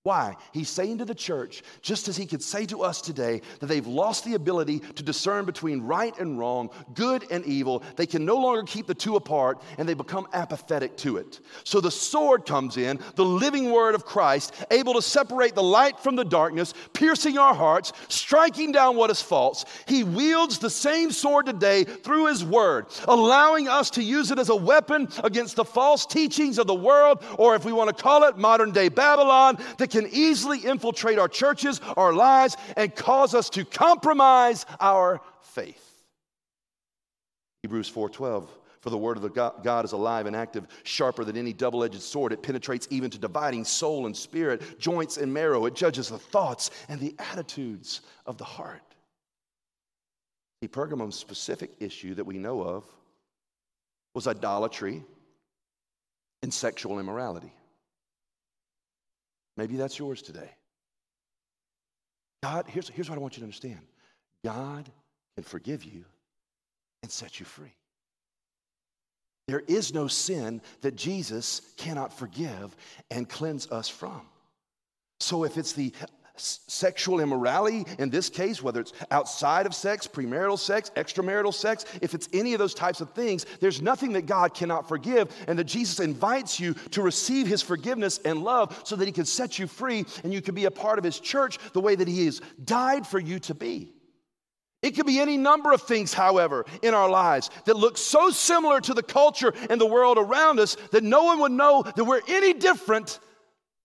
Why? 0.04 0.36
He's 0.52 0.68
saying 0.68 0.98
to 0.98 1.06
the 1.06 1.16
church, 1.16 1.63
just 1.82 2.10
as 2.10 2.18
he 2.18 2.26
could 2.26 2.44
say 2.44 2.66
to 2.66 2.84
us 2.84 3.00
today, 3.00 3.42
that 3.62 3.68
they've 3.68 3.88
lost 3.88 4.26
the 4.26 4.34
ability 4.34 4.80
to 4.80 5.02
discern 5.02 5.46
between 5.46 5.82
right 5.82 6.18
and 6.20 6.38
wrong, 6.38 6.72
good 6.94 7.26
and 7.32 7.46
evil. 7.46 7.82
They 7.96 8.06
can 8.06 8.26
no 8.26 8.36
longer 8.36 8.63
keep 8.63 8.86
the 8.86 8.94
two 8.94 9.16
apart 9.16 9.62
and 9.78 9.88
they 9.88 9.94
become 9.94 10.28
apathetic 10.34 10.98
to 10.98 11.16
it. 11.16 11.39
So 11.63 11.80
the 11.80 11.89
sword 11.89 12.46
comes 12.46 12.76
in, 12.76 13.00
the 13.16 13.24
living 13.24 13.72
word 13.72 13.96
of 13.96 14.04
Christ, 14.04 14.54
able 14.72 14.94
to 14.96 15.02
separate 15.02 15.56
the 15.56 15.63
light 15.63 15.98
from 15.98 16.18
the 16.18 16.26
darkness, 16.26 16.74
piercing 16.92 17.38
our 17.38 17.56
hearts, 17.56 17.94
striking 18.10 18.74
down 18.74 18.98
what 18.98 19.10
is 19.10 19.22
false. 19.22 19.63
He 19.88 20.04
wields 20.04 20.60
the 20.60 20.70
same 20.70 21.12
sword 21.12 21.46
today 21.46 21.86
through 21.86 22.26
his 22.26 22.44
word, 22.44 22.88
allowing 23.08 23.70
us 23.70 23.89
to 23.92 24.04
use 24.04 24.32
it 24.32 24.39
as 24.39 24.50
a 24.50 24.56
weapon 24.56 25.08
against 25.24 25.56
the 25.56 25.63
false 25.63 26.06
teachings 26.06 26.58
of 26.58 26.68
the 26.68 26.76
world, 26.76 27.24
or 27.38 27.56
if 27.56 27.63
we 27.63 27.72
want 27.72 27.96
to 27.96 28.04
call 28.04 28.26
it 28.26 28.38
modern 28.38 28.72
day 28.72 28.89
Babylon, 28.89 29.58
that 29.78 29.92
can 29.93 30.10
easily 30.12 30.58
infiltrate 30.58 31.19
our 31.19 31.27
churches, 31.27 31.79
our 31.95 32.13
lives, 32.13 32.58
and 32.75 32.93
cause 32.95 33.36
us 33.36 33.47
to 33.51 33.63
compromise 33.63 34.65
our 34.79 35.21
faith. 35.41 36.03
Hebrews 37.62 37.89
4:12 37.89 38.49
for 38.82 38.89
the 38.89 38.97
word 38.97 39.15
of 39.15 39.23
the 39.23 39.29
God 39.29 39.86
is 39.86 39.93
alive 39.93 40.25
and 40.25 40.36
active, 40.36 40.67
sharper 40.84 41.23
than 41.23 41.38
any 41.38 41.53
double 41.53 41.84
edged 41.84 42.01
sword. 42.01 42.34
It 42.34 42.41
penetrates 42.41 42.88
even 42.89 43.12
to 43.12 43.19
dividing 43.19 43.63
soul 43.63 44.08
and 44.08 44.17
spirit, 44.17 44.77
joints 44.79 45.15
and 45.15 45.32
marrow. 45.32 45.65
It 45.67 45.75
judges 45.75 46.10
the 46.10 46.17
thoughts 46.17 46.71
and 46.89 46.99
the 46.99 47.15
attitudes 47.19 48.01
of 48.25 48.38
the 48.38 48.43
heart. 48.43 48.95
The 50.62 50.67
Pergamum's 50.67 51.15
specific 51.15 51.71
issue 51.79 52.15
that 52.15 52.25
we 52.25 52.38
know 52.38 52.62
of 52.62 52.84
was 54.15 54.27
idolatry 54.27 55.03
and 56.41 56.53
sexual 56.53 56.99
immorality. 56.99 57.53
Maybe 59.63 59.78
that's 59.78 59.97
yours 59.97 60.21
today. 60.21 60.49
God, 62.43 62.65
here's, 62.67 62.89
here's 62.89 63.10
what 63.10 63.17
I 63.17 63.21
want 63.21 63.38
you 63.38 63.39
to 63.39 63.45
understand 63.45 63.80
God 64.43 64.89
can 65.38 65.45
forgive 65.45 65.86
you 65.86 66.04
and 67.02 67.10
set 67.10 67.39
you 67.39 67.45
free. 67.45 67.73
There 69.47 69.63
is 69.65 69.93
no 69.93 70.10
sin 70.10 70.62
that 70.82 70.97
Jesus 70.97 71.62
cannot 71.78 72.12
forgive 72.12 72.76
and 73.10 73.30
cleanse 73.30 73.71
us 73.71 73.88
from. 73.88 74.23
So 75.21 75.45
if 75.45 75.58
it's 75.58 75.71
the 75.71 75.93
sexual 76.36 77.19
immorality 77.19 77.86
in 78.00 78.10
this 78.10 78.30
case, 78.30 78.62
whether 78.62 78.82
it's 78.82 78.93
outside 79.12 79.65
of 79.65 79.76
sex, 79.76 80.08
premarital 80.08 80.58
sex, 80.58 80.91
extramarital 80.96 81.54
sex, 81.54 81.86
if 82.02 82.13
it's 82.13 82.28
any 82.34 82.54
of 82.54 82.60
those 82.60 82.74
types 82.74 83.02
of 83.02 83.12
things, 83.12 83.46
there's 83.60 83.82
nothing 83.82 84.13
that 84.13 84.26
God 84.26 84.54
cannot 84.54 84.88
forgive, 84.88 85.34
and 85.48 85.60
that 85.60 85.65
Jesus 85.65 86.00
invites 86.00 86.60
you 86.60 86.74
to 86.91 87.02
receive 87.02 87.46
his 87.46 87.62
forgiveness 87.62 88.19
and 88.26 88.43
love 88.43 88.82
so 88.84 88.96
that 88.96 89.06
he 89.06 89.12
can 89.12 89.26
set 89.26 89.60
you 89.60 89.67
free 89.67 90.06
and 90.24 90.34
you 90.34 90.41
can 90.41 90.56
be 90.56 90.65
a 90.65 90.72
part 90.72 90.98
of 90.98 91.04
his 91.04 91.19
church 91.19 91.60
the 91.74 91.82
way 91.82 91.96
that 91.96 92.08
he 92.08 92.26
has 92.26 92.41
died 92.63 93.06
for 93.06 93.19
you 93.19 93.39
to 93.39 93.54
be. 93.54 93.93
It 94.82 94.96
could 94.96 95.06
be 95.06 95.19
any 95.19 95.38
number 95.38 95.72
of 95.72 95.84
things, 95.84 96.13
however, 96.13 96.65
in 96.82 96.93
our 96.93 97.10
lives 97.10 97.50
that 97.65 97.78
look 97.78 97.98
so 97.98 98.32
similar 98.32 98.82
to 98.82 98.93
the 98.93 99.04
culture 99.04 99.54
and 99.69 99.80
the 99.80 99.86
world 99.86 100.17
around 100.17 100.60
us 100.60 100.76
that 100.91 101.04
no 101.04 101.24
one 101.24 101.39
would 101.39 101.54
know 101.54 101.84
that 101.84 102.04
we're 102.04 102.22
any 102.28 102.54
different 102.54 103.19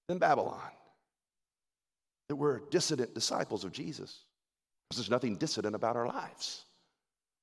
than 0.09 0.19
Babylon 0.19 0.59
that 2.29 2.37
we're 2.37 2.61
dissident 2.71 3.15
disciples 3.15 3.65
of 3.65 3.73
Jesus 3.73 4.25
because 4.89 4.99
there's 4.99 5.11
nothing 5.11 5.37
dissident 5.37 5.75
about 5.75 5.97
our 5.97 6.07
lives. 6.07 6.65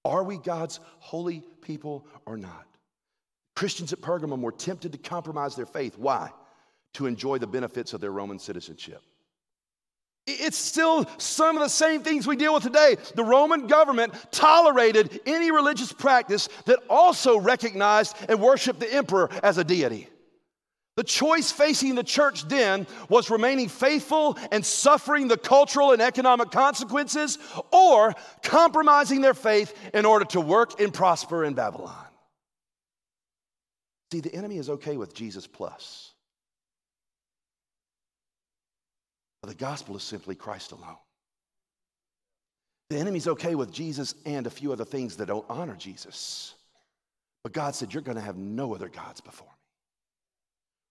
Are 0.03 0.23
we 0.23 0.37
God's 0.37 0.79
holy 0.99 1.43
people 1.61 2.05
or 2.25 2.37
not? 2.37 2.65
Christians 3.55 3.93
at 3.93 4.01
Pergamum 4.01 4.41
were 4.41 4.51
tempted 4.51 4.91
to 4.91 4.97
compromise 4.97 5.55
their 5.55 5.65
faith. 5.65 5.97
Why? 5.97 6.31
To 6.93 7.07
enjoy 7.07 7.39
the 7.39 7.47
benefits 7.47 7.93
of 7.93 8.01
their 8.01 8.11
Roman 8.11 8.37
citizenship. 8.37 9.01
It's 10.27 10.57
still 10.57 11.07
some 11.17 11.55
of 11.55 11.61
the 11.61 11.69
same 11.69 12.01
things 12.01 12.25
we 12.25 12.35
deal 12.35 12.53
with 12.53 12.63
today. 12.63 12.97
The 13.13 13.23
Roman 13.23 13.67
government 13.67 14.13
tolerated 14.31 15.21
any 15.25 15.51
religious 15.51 15.93
practice 15.93 16.49
that 16.65 16.79
also 16.89 17.37
recognized 17.37 18.15
and 18.27 18.41
worshiped 18.41 18.79
the 18.79 18.91
emperor 18.91 19.29
as 19.43 19.59
a 19.59 19.63
deity. 19.63 20.09
The 20.95 21.03
choice 21.03 21.51
facing 21.51 21.95
the 21.95 22.03
church 22.03 22.47
then 22.47 22.87
was 23.09 23.29
remaining 23.29 23.67
faithful 23.67 24.37
and 24.51 24.65
suffering 24.65 25.27
the 25.27 25.37
cultural 25.37 25.91
and 25.91 26.01
economic 26.01 26.51
consequences 26.51 27.37
or 27.71 28.15
compromising 28.43 29.19
their 29.19 29.33
faith 29.33 29.77
in 29.93 30.05
order 30.05 30.25
to 30.25 30.39
work 30.39 30.79
and 30.79 30.93
prosper 30.93 31.43
in 31.43 31.53
Babylon. 31.53 32.05
See, 34.13 34.21
the 34.21 34.33
enemy 34.33 34.57
is 34.57 34.69
okay 34.69 34.95
with 34.95 35.13
Jesus 35.13 35.47
plus. 35.47 36.13
But 39.41 39.49
the 39.49 39.55
gospel 39.55 39.97
is 39.97 40.03
simply 40.03 40.35
Christ 40.35 40.71
alone. 40.71 40.97
The 42.89 42.97
enemy's 42.97 43.27
okay 43.27 43.55
with 43.55 43.71
Jesus 43.71 44.15
and 44.25 44.47
a 44.47 44.51
few 44.51 44.71
other 44.71 44.85
things 44.85 45.17
that 45.17 45.25
don't 45.25 45.45
honor 45.49 45.75
Jesus. 45.75 46.53
But 47.43 47.51
God 47.51 47.75
said, 47.75 47.93
You're 47.93 48.03
going 48.03 48.17
to 48.17 48.23
have 48.23 48.37
no 48.37 48.73
other 48.73 48.89
gods 48.89 49.21
before. 49.21 49.54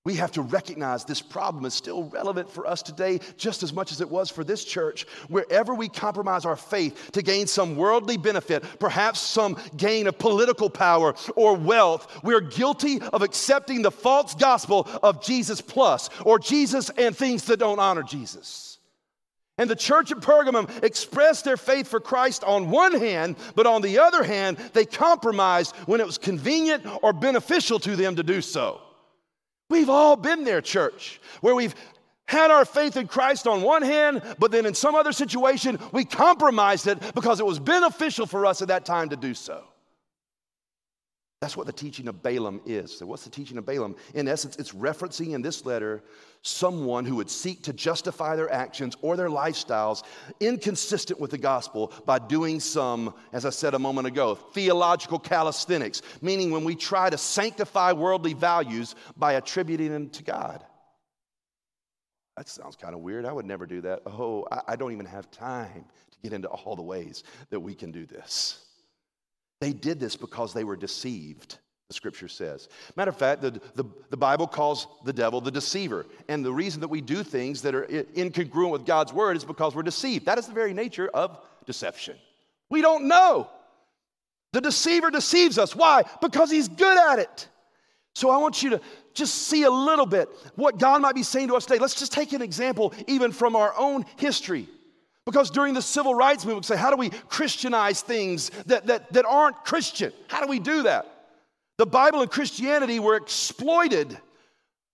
We 0.04 0.16
have 0.16 0.32
to 0.32 0.42
recognize 0.42 1.06
this 1.06 1.22
problem 1.22 1.64
is 1.64 1.72
still 1.72 2.04
relevant 2.04 2.50
for 2.50 2.66
us 2.66 2.82
today, 2.82 3.20
just 3.38 3.62
as 3.62 3.72
much 3.72 3.90
as 3.90 4.02
it 4.02 4.10
was 4.10 4.30
for 4.30 4.44
this 4.44 4.62
church. 4.62 5.06
Wherever 5.28 5.74
we 5.74 5.88
compromise 5.88 6.44
our 6.44 6.56
faith 6.56 7.10
to 7.12 7.22
gain 7.22 7.46
some 7.46 7.74
worldly 7.74 8.18
benefit, 8.18 8.64
perhaps 8.78 9.18
some 9.20 9.56
gain 9.78 10.06
of 10.06 10.18
political 10.18 10.68
power 10.68 11.14
or 11.36 11.56
wealth, 11.56 12.22
we're 12.22 12.42
guilty 12.42 13.00
of 13.00 13.22
accepting 13.22 13.80
the 13.80 13.90
false 13.90 14.34
gospel 14.34 14.86
of 15.02 15.22
Jesus 15.22 15.62
plus, 15.62 16.10
or 16.22 16.38
Jesus 16.38 16.90
and 16.98 17.16
things 17.16 17.44
that 17.44 17.60
don't 17.60 17.78
honor 17.78 18.02
Jesus. 18.02 18.78
And 19.56 19.70
the 19.70 19.76
church 19.76 20.12
at 20.12 20.18
Pergamum 20.18 20.68
expressed 20.82 21.46
their 21.46 21.56
faith 21.56 21.88
for 21.88 22.00
Christ 22.00 22.44
on 22.44 22.70
one 22.70 22.92
hand, 22.92 23.36
but 23.54 23.66
on 23.66 23.80
the 23.80 24.00
other 24.00 24.22
hand, 24.22 24.58
they 24.74 24.84
compromised 24.84 25.74
when 25.86 26.00
it 26.00 26.06
was 26.06 26.18
convenient 26.18 26.84
or 27.02 27.14
beneficial 27.14 27.78
to 27.78 27.96
them 27.96 28.16
to 28.16 28.22
do 28.22 28.42
so. 28.42 28.82
We've 29.70 29.90
all 29.90 30.16
been 30.16 30.44
there, 30.44 30.60
church, 30.60 31.20
where 31.40 31.54
we've 31.54 31.74
had 32.26 32.50
our 32.50 32.64
faith 32.64 32.96
in 32.96 33.06
Christ 33.06 33.46
on 33.46 33.62
one 33.62 33.82
hand, 33.82 34.22
but 34.38 34.50
then 34.50 34.66
in 34.66 34.74
some 34.74 34.94
other 34.94 35.12
situation, 35.12 35.78
we 35.92 36.04
compromised 36.04 36.86
it 36.86 36.98
because 37.14 37.40
it 37.40 37.46
was 37.46 37.58
beneficial 37.58 38.26
for 38.26 38.46
us 38.46 38.62
at 38.62 38.68
that 38.68 38.84
time 38.84 39.10
to 39.10 39.16
do 39.16 39.34
so. 39.34 39.64
That's 41.44 41.58
what 41.58 41.66
the 41.66 41.74
teaching 41.74 42.08
of 42.08 42.22
Balaam 42.22 42.62
is. 42.64 42.96
So, 42.96 43.04
what's 43.04 43.24
the 43.24 43.28
teaching 43.28 43.58
of 43.58 43.66
Balaam? 43.66 43.96
In 44.14 44.28
essence, 44.28 44.56
it's 44.56 44.72
referencing 44.72 45.34
in 45.34 45.42
this 45.42 45.66
letter 45.66 46.02
someone 46.40 47.04
who 47.04 47.16
would 47.16 47.28
seek 47.28 47.62
to 47.64 47.74
justify 47.74 48.34
their 48.34 48.50
actions 48.50 48.96
or 49.02 49.14
their 49.14 49.28
lifestyles 49.28 50.04
inconsistent 50.40 51.20
with 51.20 51.32
the 51.32 51.36
gospel 51.36 51.92
by 52.06 52.18
doing 52.18 52.60
some, 52.60 53.12
as 53.34 53.44
I 53.44 53.50
said 53.50 53.74
a 53.74 53.78
moment 53.78 54.06
ago, 54.06 54.36
theological 54.36 55.18
calisthenics, 55.18 56.00
meaning 56.22 56.50
when 56.50 56.64
we 56.64 56.74
try 56.74 57.10
to 57.10 57.18
sanctify 57.18 57.92
worldly 57.92 58.32
values 58.32 58.94
by 59.14 59.34
attributing 59.34 59.90
them 59.90 60.08
to 60.08 60.22
God. 60.22 60.64
That 62.38 62.48
sounds 62.48 62.74
kind 62.74 62.94
of 62.94 63.02
weird. 63.02 63.26
I 63.26 63.32
would 63.32 63.44
never 63.44 63.66
do 63.66 63.82
that. 63.82 64.00
Oh, 64.06 64.48
I, 64.66 64.76
don't 64.76 64.92
even 64.92 65.04
have 65.04 65.30
time 65.30 65.84
to 66.10 66.18
get 66.22 66.32
into 66.32 66.48
all 66.48 66.74
the 66.74 66.80
ways 66.80 67.22
that 67.50 67.60
we 67.60 67.74
can 67.74 67.92
do 67.92 68.06
this. 68.06 68.63
They 69.60 69.72
did 69.72 70.00
this 70.00 70.16
because 70.16 70.52
they 70.52 70.64
were 70.64 70.76
deceived, 70.76 71.58
the 71.88 71.94
scripture 71.94 72.28
says. 72.28 72.68
Matter 72.96 73.10
of 73.10 73.16
fact, 73.16 73.42
the, 73.42 73.50
the, 73.74 73.84
the, 74.10 74.16
Bible 74.16 74.46
calls 74.46 74.86
the 75.04 75.12
devil 75.12 75.40
the 75.40 75.50
deceiver. 75.50 76.06
And 76.28 76.44
the 76.44 76.52
reason 76.52 76.80
that 76.80 76.88
we 76.88 77.00
do 77.00 77.22
things 77.22 77.62
that 77.62 77.74
are 77.74 77.84
incongruent 77.84 78.72
with 78.72 78.86
God's 78.86 79.12
word 79.12 79.36
is 79.36 79.44
because 79.44 79.74
we're 79.74 79.82
deceived. 79.82 80.26
That 80.26 80.38
is 80.38 80.46
the 80.46 80.52
very 80.52 80.74
nature 80.74 81.08
of 81.08 81.38
deception. 81.66 82.16
We 82.70 82.82
don't 82.82 83.06
know. 83.08 83.48
The 84.52 84.60
deceiver 84.60 85.10
deceives 85.10 85.58
us. 85.58 85.74
Why? 85.74 86.04
Because 86.20 86.50
he's 86.50 86.68
good 86.68 86.98
at 87.10 87.18
it. 87.18 87.48
So 88.14 88.30
I 88.30 88.36
want 88.36 88.62
you 88.62 88.70
to 88.70 88.80
just 89.12 89.34
see 89.34 89.64
a 89.64 89.70
little 89.70 90.06
bit 90.06 90.28
what 90.54 90.78
God 90.78 91.02
might 91.02 91.14
be 91.14 91.24
saying 91.24 91.48
to 91.48 91.56
us 91.56 91.66
today. 91.66 91.80
Let's 91.80 91.96
just 91.96 92.12
take 92.12 92.32
an 92.32 92.42
example, 92.42 92.94
even 93.08 93.32
from 93.32 93.56
our 93.56 93.74
own 93.76 94.04
history. 94.16 94.68
Because 95.26 95.50
during 95.50 95.72
the 95.72 95.82
civil 95.82 96.14
rights 96.14 96.44
movement, 96.44 96.66
say, 96.66 96.76
how 96.76 96.90
do 96.90 96.96
we 96.96 97.10
Christianize 97.10 98.02
things 98.02 98.50
that, 98.66 98.86
that, 98.86 99.12
that 99.12 99.24
aren't 99.24 99.64
Christian? 99.64 100.12
How 100.28 100.40
do 100.42 100.48
we 100.48 100.58
do 100.58 100.82
that? 100.82 101.06
The 101.78 101.86
Bible 101.86 102.20
and 102.20 102.30
Christianity 102.30 103.00
were 103.00 103.16
exploited 103.16 104.16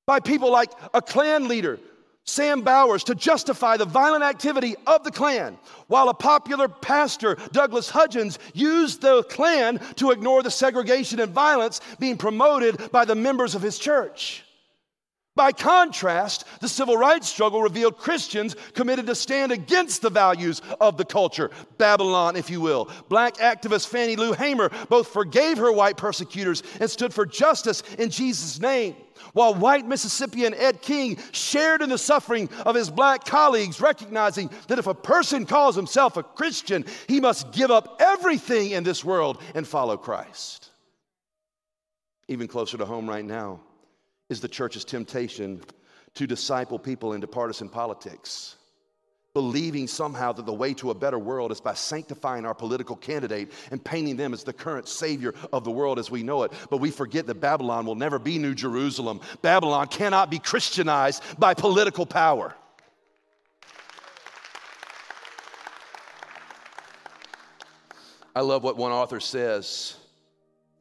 by 0.06 0.20
people 0.20 0.50
like 0.50 0.70
a 0.94 1.02
Klan 1.02 1.48
leader, 1.48 1.78
Sam 2.24 2.62
Bowers, 2.62 3.04
to 3.04 3.14
justify 3.14 3.76
the 3.76 3.84
violent 3.84 4.22
activity 4.22 4.76
of 4.86 5.02
the 5.04 5.10
Klan, 5.10 5.58
while 5.88 6.08
a 6.08 6.14
popular 6.14 6.68
pastor, 6.68 7.36
Douglas 7.52 7.90
Hudgens, 7.90 8.38
used 8.54 9.02
the 9.02 9.24
Klan 9.24 9.78
to 9.96 10.12
ignore 10.12 10.42
the 10.42 10.50
segregation 10.50 11.18
and 11.18 11.32
violence 11.32 11.80
being 11.98 12.16
promoted 12.16 12.90
by 12.92 13.04
the 13.04 13.16
members 13.16 13.54
of 13.54 13.62
his 13.62 13.78
church. 13.78 14.44
By 15.40 15.53
contrast, 15.53 16.44
the 16.61 16.68
civil 16.68 16.98
rights 16.98 17.26
struggle 17.26 17.62
revealed 17.62 17.96
Christians 17.96 18.55
committed 18.74 19.07
to 19.07 19.14
stand 19.14 19.53
against 19.53 20.03
the 20.03 20.11
values 20.11 20.61
of 20.83 20.98
the 20.98 21.05
culture, 21.07 21.50
Babylon, 21.79 22.37
if 22.37 22.50
you 22.50 22.61
will. 22.61 22.90
Black 23.09 23.37
activist 23.38 23.88
Fannie 23.88 24.16
Lou 24.16 24.35
Hamer 24.35 24.70
both 24.90 25.09
forgave 25.09 25.57
her 25.57 25.72
white 25.72 25.96
persecutors 25.96 26.62
and 26.79 26.90
stood 26.90 27.14
for 27.14 27.24
justice 27.24 27.83
in 27.98 28.11
Jesus' 28.11 28.61
name. 28.61 28.94
While 29.33 29.55
white 29.55 29.87
Mississippian 29.87 30.53
Ed 30.53 30.83
King 30.83 31.16
shared 31.33 31.81
in 31.81 31.88
the 31.88 31.96
suffering 31.96 32.50
of 32.66 32.74
his 32.74 32.90
black 32.90 33.24
colleagues, 33.24 33.81
recognizing 33.81 34.50
that 34.68 34.79
if 34.79 34.88
a 34.88 34.94
person 34.94 35.46
calls 35.46 35.74
himself 35.74 36.18
a 36.18 36.22
Christian, 36.22 36.85
he 37.09 37.18
must 37.18 37.50
give 37.50 37.70
up 37.70 37.96
everything 37.98 38.72
in 38.72 38.85
this 38.85 39.03
world 39.03 39.40
and 39.55 39.66
follow 39.66 39.96
Christ. 39.96 40.68
Even 42.29 42.46
closer 42.46 42.76
to 42.76 42.85
home 42.85 43.09
right 43.09 43.24
now, 43.24 43.61
is 44.30 44.40
the 44.40 44.48
church's 44.48 44.84
temptation 44.84 45.60
to 46.14 46.26
disciple 46.26 46.78
people 46.78 47.12
into 47.12 47.26
partisan 47.26 47.68
politics, 47.68 48.56
believing 49.34 49.86
somehow 49.86 50.32
that 50.32 50.46
the 50.46 50.52
way 50.52 50.72
to 50.72 50.90
a 50.90 50.94
better 50.94 51.18
world 51.18 51.52
is 51.52 51.60
by 51.60 51.74
sanctifying 51.74 52.46
our 52.46 52.54
political 52.54 52.96
candidate 52.96 53.50
and 53.72 53.84
painting 53.84 54.16
them 54.16 54.32
as 54.32 54.44
the 54.44 54.52
current 54.52 54.88
savior 54.88 55.34
of 55.52 55.64
the 55.64 55.70
world 55.70 55.98
as 55.98 56.10
we 56.10 56.22
know 56.22 56.44
it. 56.44 56.52
But 56.70 56.78
we 56.78 56.90
forget 56.90 57.26
that 57.26 57.40
Babylon 57.40 57.84
will 57.84 57.96
never 57.96 58.18
be 58.18 58.38
New 58.38 58.54
Jerusalem. 58.54 59.20
Babylon 59.42 59.88
cannot 59.88 60.30
be 60.30 60.38
Christianized 60.38 61.22
by 61.38 61.52
political 61.54 62.06
power. 62.06 62.54
I 68.34 68.42
love 68.42 68.62
what 68.62 68.76
one 68.76 68.92
author 68.92 69.18
says. 69.18 69.96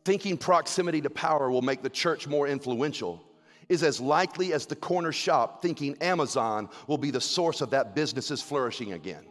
Thinking 0.06 0.38
proximity 0.38 1.02
to 1.02 1.10
power 1.10 1.50
will 1.50 1.64
make 1.64 1.82
the 1.82 1.90
church 1.90 2.28
more 2.28 2.48
influential 2.48 3.24
is 3.70 3.84
as 3.84 4.02
likely 4.02 4.52
as 4.52 4.66
the 4.66 4.76
corner 4.76 5.12
shop 5.12 5.62
thinking 5.62 5.96
Amazon 6.02 6.70
will 6.88 6.98
be 6.98 7.12
the 7.12 7.22
source 7.22 7.62
of 7.62 7.70
that 7.70 7.96
business's 7.96 8.42
flourishing 8.42 8.94
again. 8.94 9.24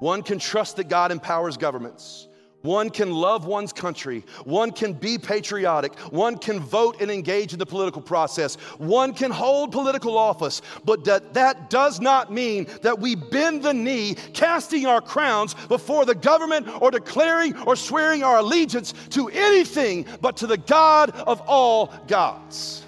One 0.00 0.22
can 0.22 0.38
trust 0.38 0.76
that 0.76 0.88
God 0.88 1.12
empowers 1.12 1.56
governments. 1.56 2.27
One 2.62 2.90
can 2.90 3.12
love 3.12 3.44
one's 3.44 3.72
country. 3.72 4.24
One 4.44 4.72
can 4.72 4.92
be 4.92 5.16
patriotic. 5.16 5.96
One 6.12 6.36
can 6.36 6.58
vote 6.58 7.00
and 7.00 7.08
engage 7.08 7.52
in 7.52 7.58
the 7.60 7.66
political 7.66 8.02
process. 8.02 8.56
One 8.78 9.14
can 9.14 9.30
hold 9.30 9.70
political 9.70 10.18
office. 10.18 10.60
But 10.84 11.04
that, 11.04 11.34
that 11.34 11.70
does 11.70 12.00
not 12.00 12.32
mean 12.32 12.66
that 12.82 12.98
we 12.98 13.14
bend 13.14 13.62
the 13.62 13.72
knee, 13.72 14.16
casting 14.32 14.86
our 14.86 15.00
crowns 15.00 15.54
before 15.68 16.04
the 16.04 16.16
government 16.16 16.66
or 16.82 16.90
declaring 16.90 17.56
or 17.62 17.76
swearing 17.76 18.24
our 18.24 18.38
allegiance 18.38 18.92
to 19.10 19.28
anything 19.28 20.06
but 20.20 20.36
to 20.38 20.48
the 20.48 20.58
God 20.58 21.10
of 21.10 21.40
all 21.46 21.92
gods. 22.08 22.84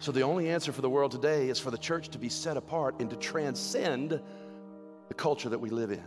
So, 0.00 0.12
the 0.12 0.20
only 0.20 0.50
answer 0.50 0.70
for 0.70 0.82
the 0.82 0.90
world 0.90 1.12
today 1.12 1.48
is 1.48 1.58
for 1.58 1.70
the 1.70 1.78
church 1.78 2.10
to 2.10 2.18
be 2.18 2.28
set 2.28 2.58
apart 2.58 2.96
and 3.00 3.08
to 3.08 3.16
transcend 3.16 4.20
the 5.08 5.14
culture 5.14 5.48
that 5.48 5.58
we 5.58 5.70
live 5.70 5.90
in. 5.90 6.04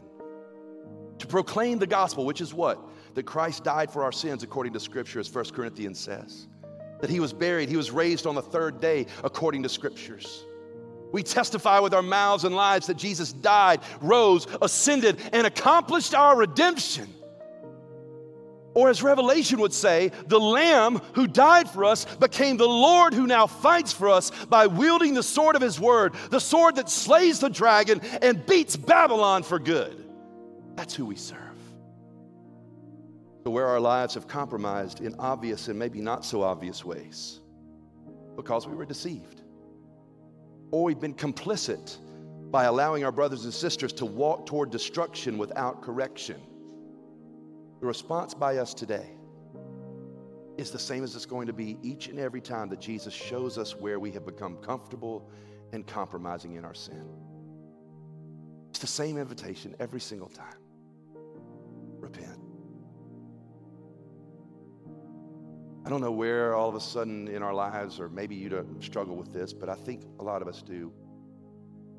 To 1.19 1.27
proclaim 1.27 1.79
the 1.79 1.88
gospel, 1.88 2.25
which 2.25 2.41
is 2.41 2.53
what? 2.53 2.79
That 3.15 3.25
Christ 3.25 3.63
died 3.63 3.91
for 3.91 4.03
our 4.03 4.12
sins 4.12 4.43
according 4.43 4.73
to 4.73 4.79
Scripture, 4.79 5.19
as 5.19 5.33
1 5.33 5.45
Corinthians 5.45 5.99
says. 5.99 6.47
That 7.01 7.10
he 7.10 7.19
was 7.19 7.33
buried, 7.33 7.69
he 7.69 7.77
was 7.77 7.91
raised 7.91 8.27
on 8.27 8.36
the 8.36 8.41
third 8.41 8.79
day 8.79 9.07
according 9.23 9.63
to 9.63 9.69
Scriptures. 9.69 10.45
We 11.12 11.23
testify 11.23 11.79
with 11.79 11.93
our 11.93 12.01
mouths 12.01 12.43
and 12.43 12.55
lives 12.55 12.88
that 12.88 12.97
Jesus 12.97 13.31
died, 13.31 13.79
rose, 14.01 14.45
ascended, 14.62 15.19
and 15.31 15.47
accomplished 15.47 16.13
our 16.13 16.36
redemption. 16.36 17.07
Or, 18.77 18.91
as 18.91 19.01
Revelation 19.01 19.59
would 19.61 19.73
say, 19.73 20.11
the 20.27 20.39
Lamb 20.39 21.01
who 21.13 21.25
died 21.25 21.67
for 21.67 21.83
us 21.83 22.05
became 22.17 22.57
the 22.57 22.67
Lord 22.67 23.11
who 23.11 23.25
now 23.25 23.47
fights 23.47 23.91
for 23.91 24.07
us 24.07 24.29
by 24.45 24.67
wielding 24.67 25.15
the 25.15 25.23
sword 25.23 25.55
of 25.55 25.63
his 25.63 25.79
word, 25.79 26.13
the 26.29 26.39
sword 26.39 26.75
that 26.75 26.87
slays 26.87 27.39
the 27.39 27.49
dragon 27.49 28.01
and 28.21 28.45
beats 28.45 28.75
Babylon 28.75 29.41
for 29.41 29.57
good. 29.57 30.07
That's 30.75 30.93
who 30.93 31.07
we 31.07 31.15
serve. 31.15 31.39
So, 33.43 33.49
where 33.49 33.65
our 33.65 33.79
lives 33.79 34.13
have 34.13 34.27
compromised 34.27 35.01
in 35.01 35.15
obvious 35.17 35.69
and 35.69 35.79
maybe 35.79 35.99
not 35.99 36.23
so 36.23 36.43
obvious 36.43 36.85
ways, 36.85 37.39
because 38.35 38.67
we 38.67 38.75
were 38.75 38.85
deceived, 38.85 39.41
or 40.69 40.83
we've 40.83 40.99
been 40.99 41.15
complicit 41.15 41.97
by 42.51 42.65
allowing 42.65 43.03
our 43.03 43.11
brothers 43.11 43.43
and 43.43 43.53
sisters 43.55 43.91
to 43.93 44.05
walk 44.05 44.45
toward 44.45 44.69
destruction 44.69 45.39
without 45.39 45.81
correction 45.81 46.39
the 47.79 47.85
response 47.85 48.33
by 48.33 48.57
us 48.57 48.73
today 48.73 49.09
is 50.57 50.71
the 50.71 50.79
same 50.79 51.03
as 51.03 51.15
it's 51.15 51.25
going 51.25 51.45
to 51.47 51.53
be 51.53 51.77
each 51.83 52.07
and 52.07 52.19
every 52.19 52.41
time 52.41 52.69
that 52.69 52.79
Jesus 52.79 53.13
shows 53.13 53.57
us 53.57 53.75
where 53.75 53.99
we 53.99 54.11
have 54.11 54.25
become 54.25 54.57
comfortable 54.57 55.29
and 55.71 55.85
compromising 55.85 56.55
in 56.55 56.65
our 56.65 56.73
sin. 56.73 57.07
It's 58.69 58.79
the 58.79 58.87
same 58.87 59.17
invitation 59.17 59.75
every 59.79 59.99
single 59.99 60.29
time 60.29 60.57
repent. 61.99 62.39
I 65.85 65.89
don't 65.89 66.01
know 66.01 66.11
where 66.11 66.53
all 66.53 66.67
of 66.67 66.75
a 66.75 66.81
sudden 66.81 67.27
in 67.27 67.41
our 67.41 67.53
lives, 67.53 67.99
or 67.99 68.09
maybe 68.09 68.35
you 68.35 68.49
don't 68.49 68.83
struggle 68.83 69.15
with 69.15 69.31
this, 69.31 69.53
but 69.53 69.69
I 69.69 69.75
think 69.75 70.03
a 70.19 70.23
lot 70.23 70.41
of 70.41 70.47
us 70.47 70.61
do. 70.61 70.91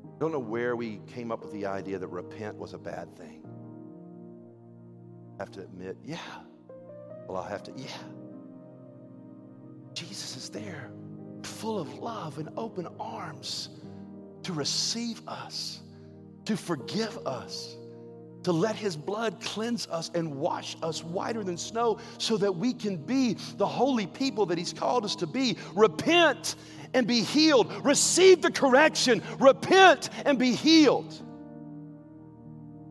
I 0.05 0.19
don't 0.19 0.31
know 0.31 0.39
where 0.39 0.75
we 0.75 1.01
came 1.07 1.31
up 1.31 1.41
with 1.41 1.51
the 1.53 1.65
idea 1.65 1.97
that 1.97 2.07
repent 2.07 2.57
was 2.57 2.73
a 2.73 2.77
bad 2.77 3.15
thing 3.17 3.45
have 5.39 5.51
to 5.51 5.61
admit, 5.61 5.97
yeah. 6.03 6.17
Well, 7.27 7.37
I'll 7.37 7.49
have 7.49 7.63
to, 7.63 7.71
yeah. 7.77 7.87
Jesus 9.93 10.35
is 10.35 10.49
there, 10.49 10.91
full 11.43 11.79
of 11.79 11.99
love 11.99 12.37
and 12.37 12.49
open 12.57 12.87
arms 12.99 13.69
to 14.43 14.53
receive 14.53 15.21
us, 15.27 15.79
to 16.45 16.57
forgive 16.57 17.17
us, 17.25 17.77
to 18.43 18.51
let 18.51 18.75
his 18.75 18.95
blood 18.95 19.41
cleanse 19.41 19.87
us 19.87 20.11
and 20.13 20.35
wash 20.35 20.75
us 20.81 21.03
whiter 21.03 21.43
than 21.43 21.57
snow 21.57 21.99
so 22.17 22.37
that 22.37 22.53
we 22.53 22.73
can 22.73 22.97
be 22.97 23.35
the 23.57 23.67
holy 23.67 24.07
people 24.07 24.45
that 24.45 24.57
he's 24.57 24.73
called 24.73 25.05
us 25.05 25.15
to 25.15 25.27
be. 25.27 25.57
Repent 25.73 26.55
and 26.93 27.05
be 27.05 27.21
healed. 27.21 27.71
Receive 27.85 28.41
the 28.41 28.51
correction. 28.51 29.21
Repent 29.39 30.09
and 30.25 30.39
be 30.39 30.53
healed. 30.53 31.21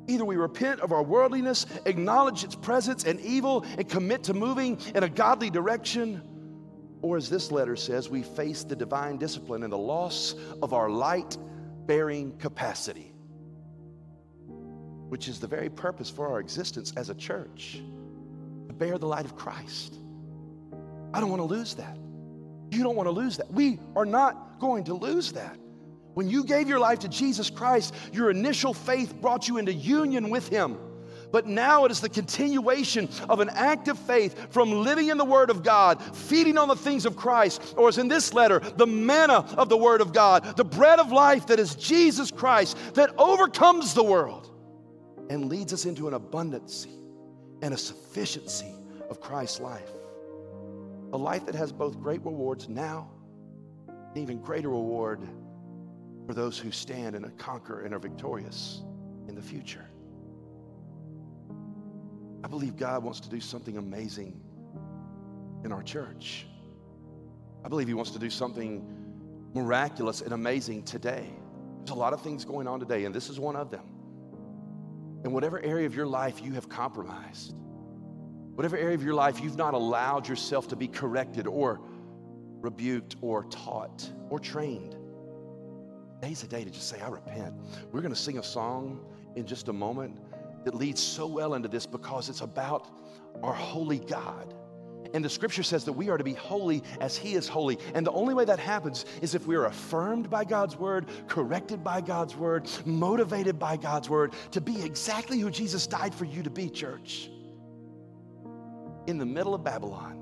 Either 0.08 0.24
we 0.24 0.36
repent 0.36 0.80
of 0.80 0.90
our 0.90 1.02
worldliness, 1.02 1.66
acknowledge 1.84 2.42
its 2.42 2.54
presence 2.54 3.04
and 3.04 3.20
evil, 3.20 3.64
and 3.76 3.88
commit 3.88 4.24
to 4.24 4.34
moving 4.34 4.80
in 4.94 5.02
a 5.02 5.08
godly 5.08 5.50
direction, 5.50 6.22
or 7.02 7.16
as 7.16 7.28
this 7.28 7.52
letter 7.52 7.76
says, 7.76 8.08
we 8.08 8.22
face 8.22 8.64
the 8.64 8.74
divine 8.74 9.18
discipline 9.18 9.62
and 9.62 9.72
the 9.72 9.78
loss 9.78 10.34
of 10.62 10.72
our 10.72 10.88
light 10.88 11.36
bearing 11.86 12.36
capacity, 12.38 13.12
which 15.08 15.28
is 15.28 15.40
the 15.40 15.46
very 15.46 15.68
purpose 15.68 16.10
for 16.10 16.26
our 16.26 16.40
existence 16.40 16.92
as 16.96 17.10
a 17.10 17.14
church 17.14 17.80
to 18.66 18.74
bear 18.74 18.98
the 18.98 19.06
light 19.06 19.26
of 19.26 19.36
Christ. 19.36 19.94
I 21.12 21.20
don't 21.20 21.30
want 21.30 21.40
to 21.40 21.46
lose 21.46 21.74
that. 21.74 21.98
You 22.70 22.82
don't 22.82 22.96
want 22.96 23.06
to 23.06 23.12
lose 23.12 23.36
that. 23.36 23.50
We 23.50 23.78
are 23.94 24.04
not 24.06 24.58
going 24.58 24.84
to 24.84 24.94
lose 24.94 25.32
that. 25.32 25.58
When 26.14 26.28
you 26.28 26.44
gave 26.44 26.68
your 26.68 26.78
life 26.78 27.00
to 27.00 27.08
Jesus 27.08 27.50
Christ, 27.50 27.94
your 28.12 28.30
initial 28.30 28.74
faith 28.74 29.14
brought 29.20 29.48
you 29.48 29.58
into 29.58 29.72
union 29.72 30.30
with 30.30 30.48
Him. 30.48 30.78
But 31.30 31.46
now 31.46 31.84
it 31.84 31.90
is 31.90 32.00
the 32.00 32.08
continuation 32.08 33.08
of 33.28 33.40
an 33.40 33.50
active 33.50 33.98
faith 33.98 34.50
from 34.50 34.72
living 34.72 35.08
in 35.08 35.18
the 35.18 35.24
Word 35.24 35.50
of 35.50 35.62
God, 35.62 36.02
feeding 36.16 36.56
on 36.56 36.68
the 36.68 36.76
things 36.76 37.04
of 37.04 37.16
Christ, 37.16 37.74
or 37.76 37.88
as 37.88 37.98
in 37.98 38.08
this 38.08 38.32
letter, 38.32 38.60
the 38.60 38.86
manna 38.86 39.46
of 39.56 39.68
the 39.68 39.76
Word 39.76 40.00
of 40.00 40.12
God, 40.12 40.56
the 40.56 40.64
bread 40.64 40.98
of 40.98 41.12
life 41.12 41.46
that 41.48 41.60
is 41.60 41.74
Jesus 41.74 42.30
Christ, 42.30 42.76
that 42.94 43.10
overcomes 43.18 43.92
the 43.94 44.02
world 44.02 44.50
and 45.28 45.50
leads 45.50 45.72
us 45.72 45.84
into 45.84 46.08
an 46.08 46.14
abundancy 46.14 46.96
and 47.60 47.74
a 47.74 47.78
sufficiency 47.78 48.72
of 49.10 49.20
Christ's 49.20 49.60
life. 49.60 49.90
A 51.12 51.16
life 51.16 51.46
that 51.46 51.54
has 51.54 51.72
both 51.72 52.00
great 52.00 52.24
rewards 52.24 52.68
now 52.68 53.10
and 53.86 54.16
even 54.18 54.38
greater 54.38 54.68
reward 54.68 55.20
for 56.28 56.34
those 56.34 56.58
who 56.58 56.70
stand 56.70 57.16
and 57.16 57.38
conquer 57.38 57.86
and 57.86 57.94
are 57.94 57.98
victorious 57.98 58.82
in 59.28 59.34
the 59.34 59.40
future. 59.40 59.86
I 62.44 62.48
believe 62.48 62.76
God 62.76 63.02
wants 63.02 63.18
to 63.20 63.30
do 63.30 63.40
something 63.40 63.78
amazing 63.78 64.38
in 65.64 65.72
our 65.72 65.82
church. 65.82 66.46
I 67.64 67.68
believe 67.70 67.88
He 67.88 67.94
wants 67.94 68.10
to 68.10 68.18
do 68.18 68.28
something 68.28 68.86
miraculous 69.54 70.20
and 70.20 70.34
amazing 70.34 70.82
today. 70.82 71.30
There's 71.78 71.96
a 71.96 71.98
lot 71.98 72.12
of 72.12 72.20
things 72.20 72.44
going 72.44 72.68
on 72.68 72.78
today, 72.78 73.06
and 73.06 73.14
this 73.14 73.30
is 73.30 73.40
one 73.40 73.56
of 73.56 73.70
them. 73.70 73.86
In 75.24 75.32
whatever 75.32 75.58
area 75.60 75.86
of 75.86 75.94
your 75.94 76.06
life 76.06 76.42
you 76.44 76.52
have 76.52 76.68
compromised, 76.68 77.54
whatever 78.54 78.76
area 78.76 78.94
of 78.94 79.02
your 79.02 79.14
life 79.14 79.40
you've 79.40 79.56
not 79.56 79.72
allowed 79.72 80.28
yourself 80.28 80.68
to 80.68 80.76
be 80.76 80.88
corrected 80.88 81.46
or 81.46 81.80
rebuked 82.60 83.16
or 83.22 83.44
taught 83.44 84.12
or 84.28 84.38
trained, 84.38 84.97
today's 86.20 86.42
a 86.42 86.48
day 86.48 86.64
to 86.64 86.70
just 86.70 86.88
say, 86.88 87.00
I 87.00 87.08
repent. 87.08 87.54
We're 87.92 88.00
going 88.00 88.12
to 88.12 88.20
sing 88.20 88.38
a 88.38 88.42
song 88.42 89.00
in 89.36 89.46
just 89.46 89.68
a 89.68 89.72
moment 89.72 90.18
that 90.64 90.74
leads 90.74 91.00
so 91.00 91.26
well 91.28 91.54
into 91.54 91.68
this 91.68 91.86
because 91.86 92.28
it's 92.28 92.40
about 92.40 92.88
our 93.42 93.52
holy 93.52 94.00
God. 94.00 94.52
And 95.14 95.24
the 95.24 95.30
scripture 95.30 95.62
says 95.62 95.84
that 95.84 95.92
we 95.92 96.10
are 96.10 96.18
to 96.18 96.24
be 96.24 96.34
holy 96.34 96.82
as 97.00 97.16
He 97.16 97.34
is 97.34 97.46
holy. 97.46 97.78
And 97.94 98.04
the 98.04 98.10
only 98.10 98.34
way 98.34 98.44
that 98.44 98.58
happens 98.58 99.06
is 99.22 99.36
if 99.36 99.46
we 99.46 99.54
are 99.54 99.66
affirmed 99.66 100.28
by 100.28 100.44
God's 100.44 100.76
word, 100.76 101.06
corrected 101.28 101.84
by 101.84 102.00
God's 102.00 102.34
word, 102.34 102.68
motivated 102.84 103.58
by 103.58 103.76
God's 103.76 104.10
word 104.10 104.34
to 104.50 104.60
be 104.60 104.84
exactly 104.84 105.38
who 105.38 105.50
Jesus 105.50 105.86
died 105.86 106.14
for 106.14 106.24
you 106.24 106.42
to 106.42 106.50
be, 106.50 106.68
church. 106.68 107.30
In 109.06 109.18
the 109.18 109.24
middle 109.24 109.54
of 109.54 109.62
Babylon, 109.62 110.16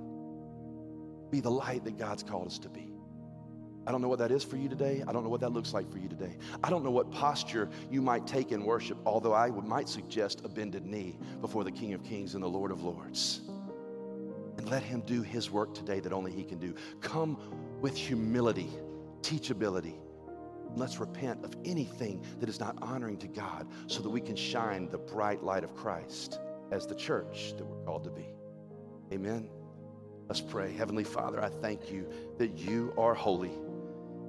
be 1.31 1.41
the 1.41 1.51
light 1.51 1.85
that 1.85 1.97
God's 1.97 2.23
called 2.23 2.49
us 2.49 2.59
to 2.59 2.69
be. 2.69 2.96
I 3.87 3.93
don't 3.93 4.03
know 4.03 4.09
what 4.09 4.19
that 4.19 4.33
is 4.33 4.43
for 4.43 4.57
you 4.57 4.69
today. 4.69 5.05
I 5.07 5.13
don't 5.13 5.23
know 5.23 5.29
what 5.29 5.41
that 5.41 5.53
looks 5.53 5.73
like 5.73 5.91
for 5.91 5.99
you 5.99 6.09
today. 6.09 6.37
I 6.65 6.71
don't 6.71 6.83
know 6.83 6.91
what 6.91 7.11
posture 7.13 7.69
you 7.89 8.03
might 8.03 8.27
take 8.27 8.51
in 8.51 8.65
worship, 8.65 8.99
although 9.07 9.33
I 9.33 9.49
would, 9.49 9.65
might 9.65 9.89
suggest 9.89 10.43
a 10.45 10.49
bended 10.49 10.85
knee 10.85 11.17
before 11.41 11.63
the 11.63 11.71
King 11.71 11.95
of 11.95 12.03
Kings 12.03 12.35
and 12.35 12.43
the 12.43 12.49
Lord 12.49 12.73
of 12.73 12.83
Lords. 12.83 13.43
And 14.59 14.69
let 14.69 14.83
Him 14.83 15.03
do 15.07 15.23
His 15.23 15.53
work 15.53 15.73
today 15.73 16.01
that 16.01 16.13
only 16.13 16.33
He 16.33 16.43
can 16.43 16.59
do. 16.59 16.75
Come 17.01 17.39
with 17.81 17.97
humility, 17.97 18.71
teachability. 19.21 19.95
Let's 20.75 20.99
repent 20.99 21.45
of 21.45 21.55
anything 21.65 22.25
that 22.41 22.49
is 22.49 22.59
not 22.59 22.77
honoring 22.83 23.19
to 23.19 23.29
God 23.29 23.69
so 23.87 24.03
that 24.03 24.11
we 24.11 24.21
can 24.21 24.35
shine 24.35 24.91
the 24.91 24.99
bright 24.99 25.45
light 25.45 25.63
of 25.63 25.77
Christ 25.77 26.41
as 26.73 26.89
the 26.89 26.95
church 26.97 27.55
that 27.57 27.65
we're 27.65 27.85
called 27.85 28.03
to 28.05 28.11
be. 28.11 28.27
Amen. 29.13 29.49
Let's 30.29 30.41
pray. 30.41 30.73
Heavenly 30.73 31.05
Father, 31.05 31.41
I 31.41 31.49
thank 31.49 31.93
you 31.93 32.09
that 32.39 32.59
you 32.59 32.93
are 32.99 33.15
holy 33.15 33.53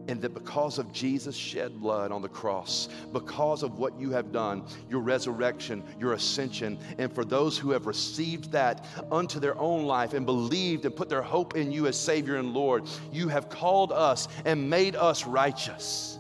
and 0.08 0.22
that 0.22 0.34
because 0.34 0.78
of 0.78 0.91
Jesus' 0.91 1.36
shed 1.36 1.80
blood 1.80 2.12
on 2.12 2.22
the 2.22 2.30
cross, 2.30 2.89
because 3.12 3.63
of 3.63 3.78
what 3.78 4.00
you 4.00 4.12
have 4.12 4.32
done, 4.32 4.63
your 4.89 5.02
resurrection, 5.02 5.84
your 6.00 6.13
ascension, 6.13 6.80
and 6.98 7.12
for 7.13 7.26
those 7.26 7.58
who 7.58 7.72
have 7.72 7.86
received 7.86 8.52
that 8.52 8.86
unto 9.12 9.39
their 9.39 9.58
own 9.58 9.86
life 9.86 10.13
and 10.13 10.26
believed 10.26 10.86
and 10.86 10.96
put 10.96 11.10
their 11.10 11.22
hope 11.22 11.56
in 11.56 11.72
you 11.72 11.88
as 11.88 12.00
Savior 12.00 12.38
and 12.38 12.54
Lord, 12.54 12.84
you 13.12 13.28
have 13.28 13.50
called 13.50 13.91
us 13.91 14.28
and 14.46 14.70
made 14.70 14.96
us 14.96 15.26
righteous. 15.26 16.20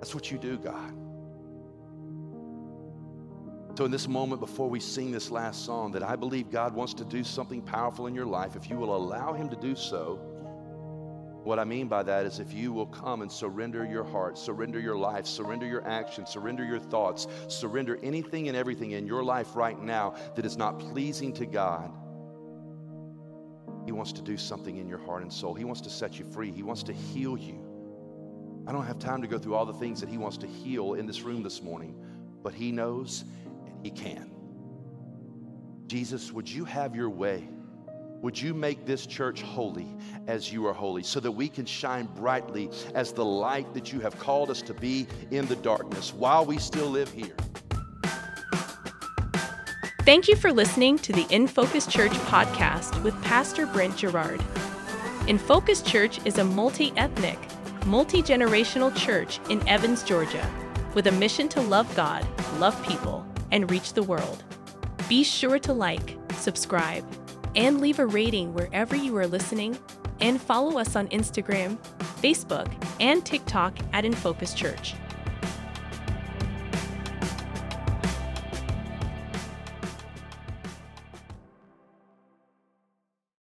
That's 0.00 0.14
what 0.14 0.30
you 0.30 0.38
do, 0.38 0.58
God. 0.58 0.94
So, 3.76 3.84
in 3.84 3.92
this 3.92 4.08
moment 4.08 4.40
before 4.40 4.68
we 4.68 4.80
sing 4.80 5.12
this 5.12 5.30
last 5.30 5.64
song, 5.64 5.92
that 5.92 6.02
I 6.02 6.16
believe 6.16 6.50
God 6.50 6.74
wants 6.74 6.94
to 6.94 7.04
do 7.04 7.22
something 7.22 7.62
powerful 7.62 8.08
in 8.08 8.14
your 8.14 8.26
life, 8.26 8.56
if 8.56 8.68
you 8.68 8.76
will 8.76 8.96
allow 8.96 9.34
Him 9.34 9.48
to 9.50 9.54
do 9.54 9.76
so, 9.76 10.18
what 11.48 11.58
I 11.58 11.64
mean 11.64 11.88
by 11.88 12.02
that 12.02 12.26
is 12.26 12.40
if 12.40 12.52
you 12.52 12.74
will 12.74 12.86
come 12.86 13.22
and 13.22 13.32
surrender 13.32 13.82
your 13.86 14.04
heart, 14.04 14.36
surrender 14.36 14.78
your 14.78 14.98
life, 14.98 15.24
surrender 15.24 15.64
your 15.64 15.82
actions, 15.88 16.28
surrender 16.28 16.62
your 16.62 16.78
thoughts, 16.78 17.26
surrender 17.48 17.98
anything 18.02 18.48
and 18.48 18.56
everything 18.56 18.90
in 18.90 19.06
your 19.06 19.24
life 19.24 19.56
right 19.56 19.82
now 19.82 20.14
that 20.36 20.44
is 20.44 20.58
not 20.58 20.78
pleasing 20.78 21.32
to 21.32 21.46
God, 21.46 21.90
He 23.86 23.92
wants 23.92 24.12
to 24.12 24.20
do 24.20 24.36
something 24.36 24.76
in 24.76 24.86
your 24.86 24.98
heart 24.98 25.22
and 25.22 25.32
soul. 25.32 25.54
He 25.54 25.64
wants 25.64 25.80
to 25.80 25.88
set 25.88 26.18
you 26.18 26.26
free, 26.26 26.52
He 26.52 26.62
wants 26.62 26.82
to 26.82 26.92
heal 26.92 27.38
you. 27.38 27.64
I 28.66 28.72
don't 28.72 28.84
have 28.84 28.98
time 28.98 29.22
to 29.22 29.26
go 29.26 29.38
through 29.38 29.54
all 29.54 29.64
the 29.64 29.72
things 29.72 30.00
that 30.00 30.10
He 30.10 30.18
wants 30.18 30.36
to 30.38 30.46
heal 30.46 30.94
in 30.94 31.06
this 31.06 31.22
room 31.22 31.42
this 31.42 31.62
morning, 31.62 31.98
but 32.42 32.52
He 32.52 32.72
knows 32.72 33.24
and 33.66 33.74
He 33.82 33.90
can. 33.90 34.30
Jesus, 35.86 36.30
would 36.30 36.46
you 36.46 36.66
have 36.66 36.94
your 36.94 37.08
way? 37.08 37.48
Would 38.20 38.40
you 38.40 38.52
make 38.52 38.84
this 38.84 39.06
church 39.06 39.42
holy 39.42 39.86
as 40.26 40.52
you 40.52 40.66
are 40.66 40.72
holy 40.72 41.04
so 41.04 41.20
that 41.20 41.30
we 41.30 41.48
can 41.48 41.64
shine 41.64 42.06
brightly 42.16 42.68
as 42.94 43.12
the 43.12 43.24
light 43.24 43.72
that 43.74 43.92
you 43.92 44.00
have 44.00 44.18
called 44.18 44.50
us 44.50 44.60
to 44.62 44.74
be 44.74 45.06
in 45.30 45.46
the 45.46 45.54
darkness 45.56 46.12
while 46.12 46.44
we 46.44 46.58
still 46.58 46.88
live 46.88 47.12
here? 47.12 47.36
Thank 50.00 50.26
you 50.26 50.34
for 50.34 50.52
listening 50.52 50.98
to 51.00 51.12
the 51.12 51.26
In 51.30 51.46
Focus 51.46 51.86
Church 51.86 52.12
podcast 52.12 53.00
with 53.04 53.20
Pastor 53.22 53.66
Brent 53.66 53.96
Garrard. 53.96 54.42
In 55.28 55.38
Focus 55.38 55.80
Church 55.80 56.18
is 56.24 56.38
a 56.38 56.44
multi 56.44 56.92
ethnic, 56.96 57.38
multi 57.86 58.20
generational 58.20 58.94
church 58.96 59.38
in 59.48 59.66
Evans, 59.68 60.02
Georgia, 60.02 60.50
with 60.94 61.06
a 61.06 61.12
mission 61.12 61.48
to 61.50 61.60
love 61.60 61.94
God, 61.94 62.26
love 62.58 62.82
people, 62.84 63.24
and 63.52 63.70
reach 63.70 63.92
the 63.92 64.02
world. 64.02 64.42
Be 65.08 65.22
sure 65.22 65.58
to 65.60 65.72
like, 65.72 66.16
subscribe, 66.32 67.04
and 67.58 67.80
leave 67.80 67.98
a 67.98 68.06
rating 68.06 68.54
wherever 68.54 68.94
you 68.94 69.14
are 69.16 69.26
listening, 69.26 69.76
and 70.20 70.40
follow 70.40 70.78
us 70.78 70.94
on 70.94 71.08
Instagram, 71.08 71.76
Facebook, 72.22 72.72
and 73.00 73.26
TikTok 73.26 73.76
at 73.92 74.04
Infocus 74.04 74.54
Church. 74.54 74.94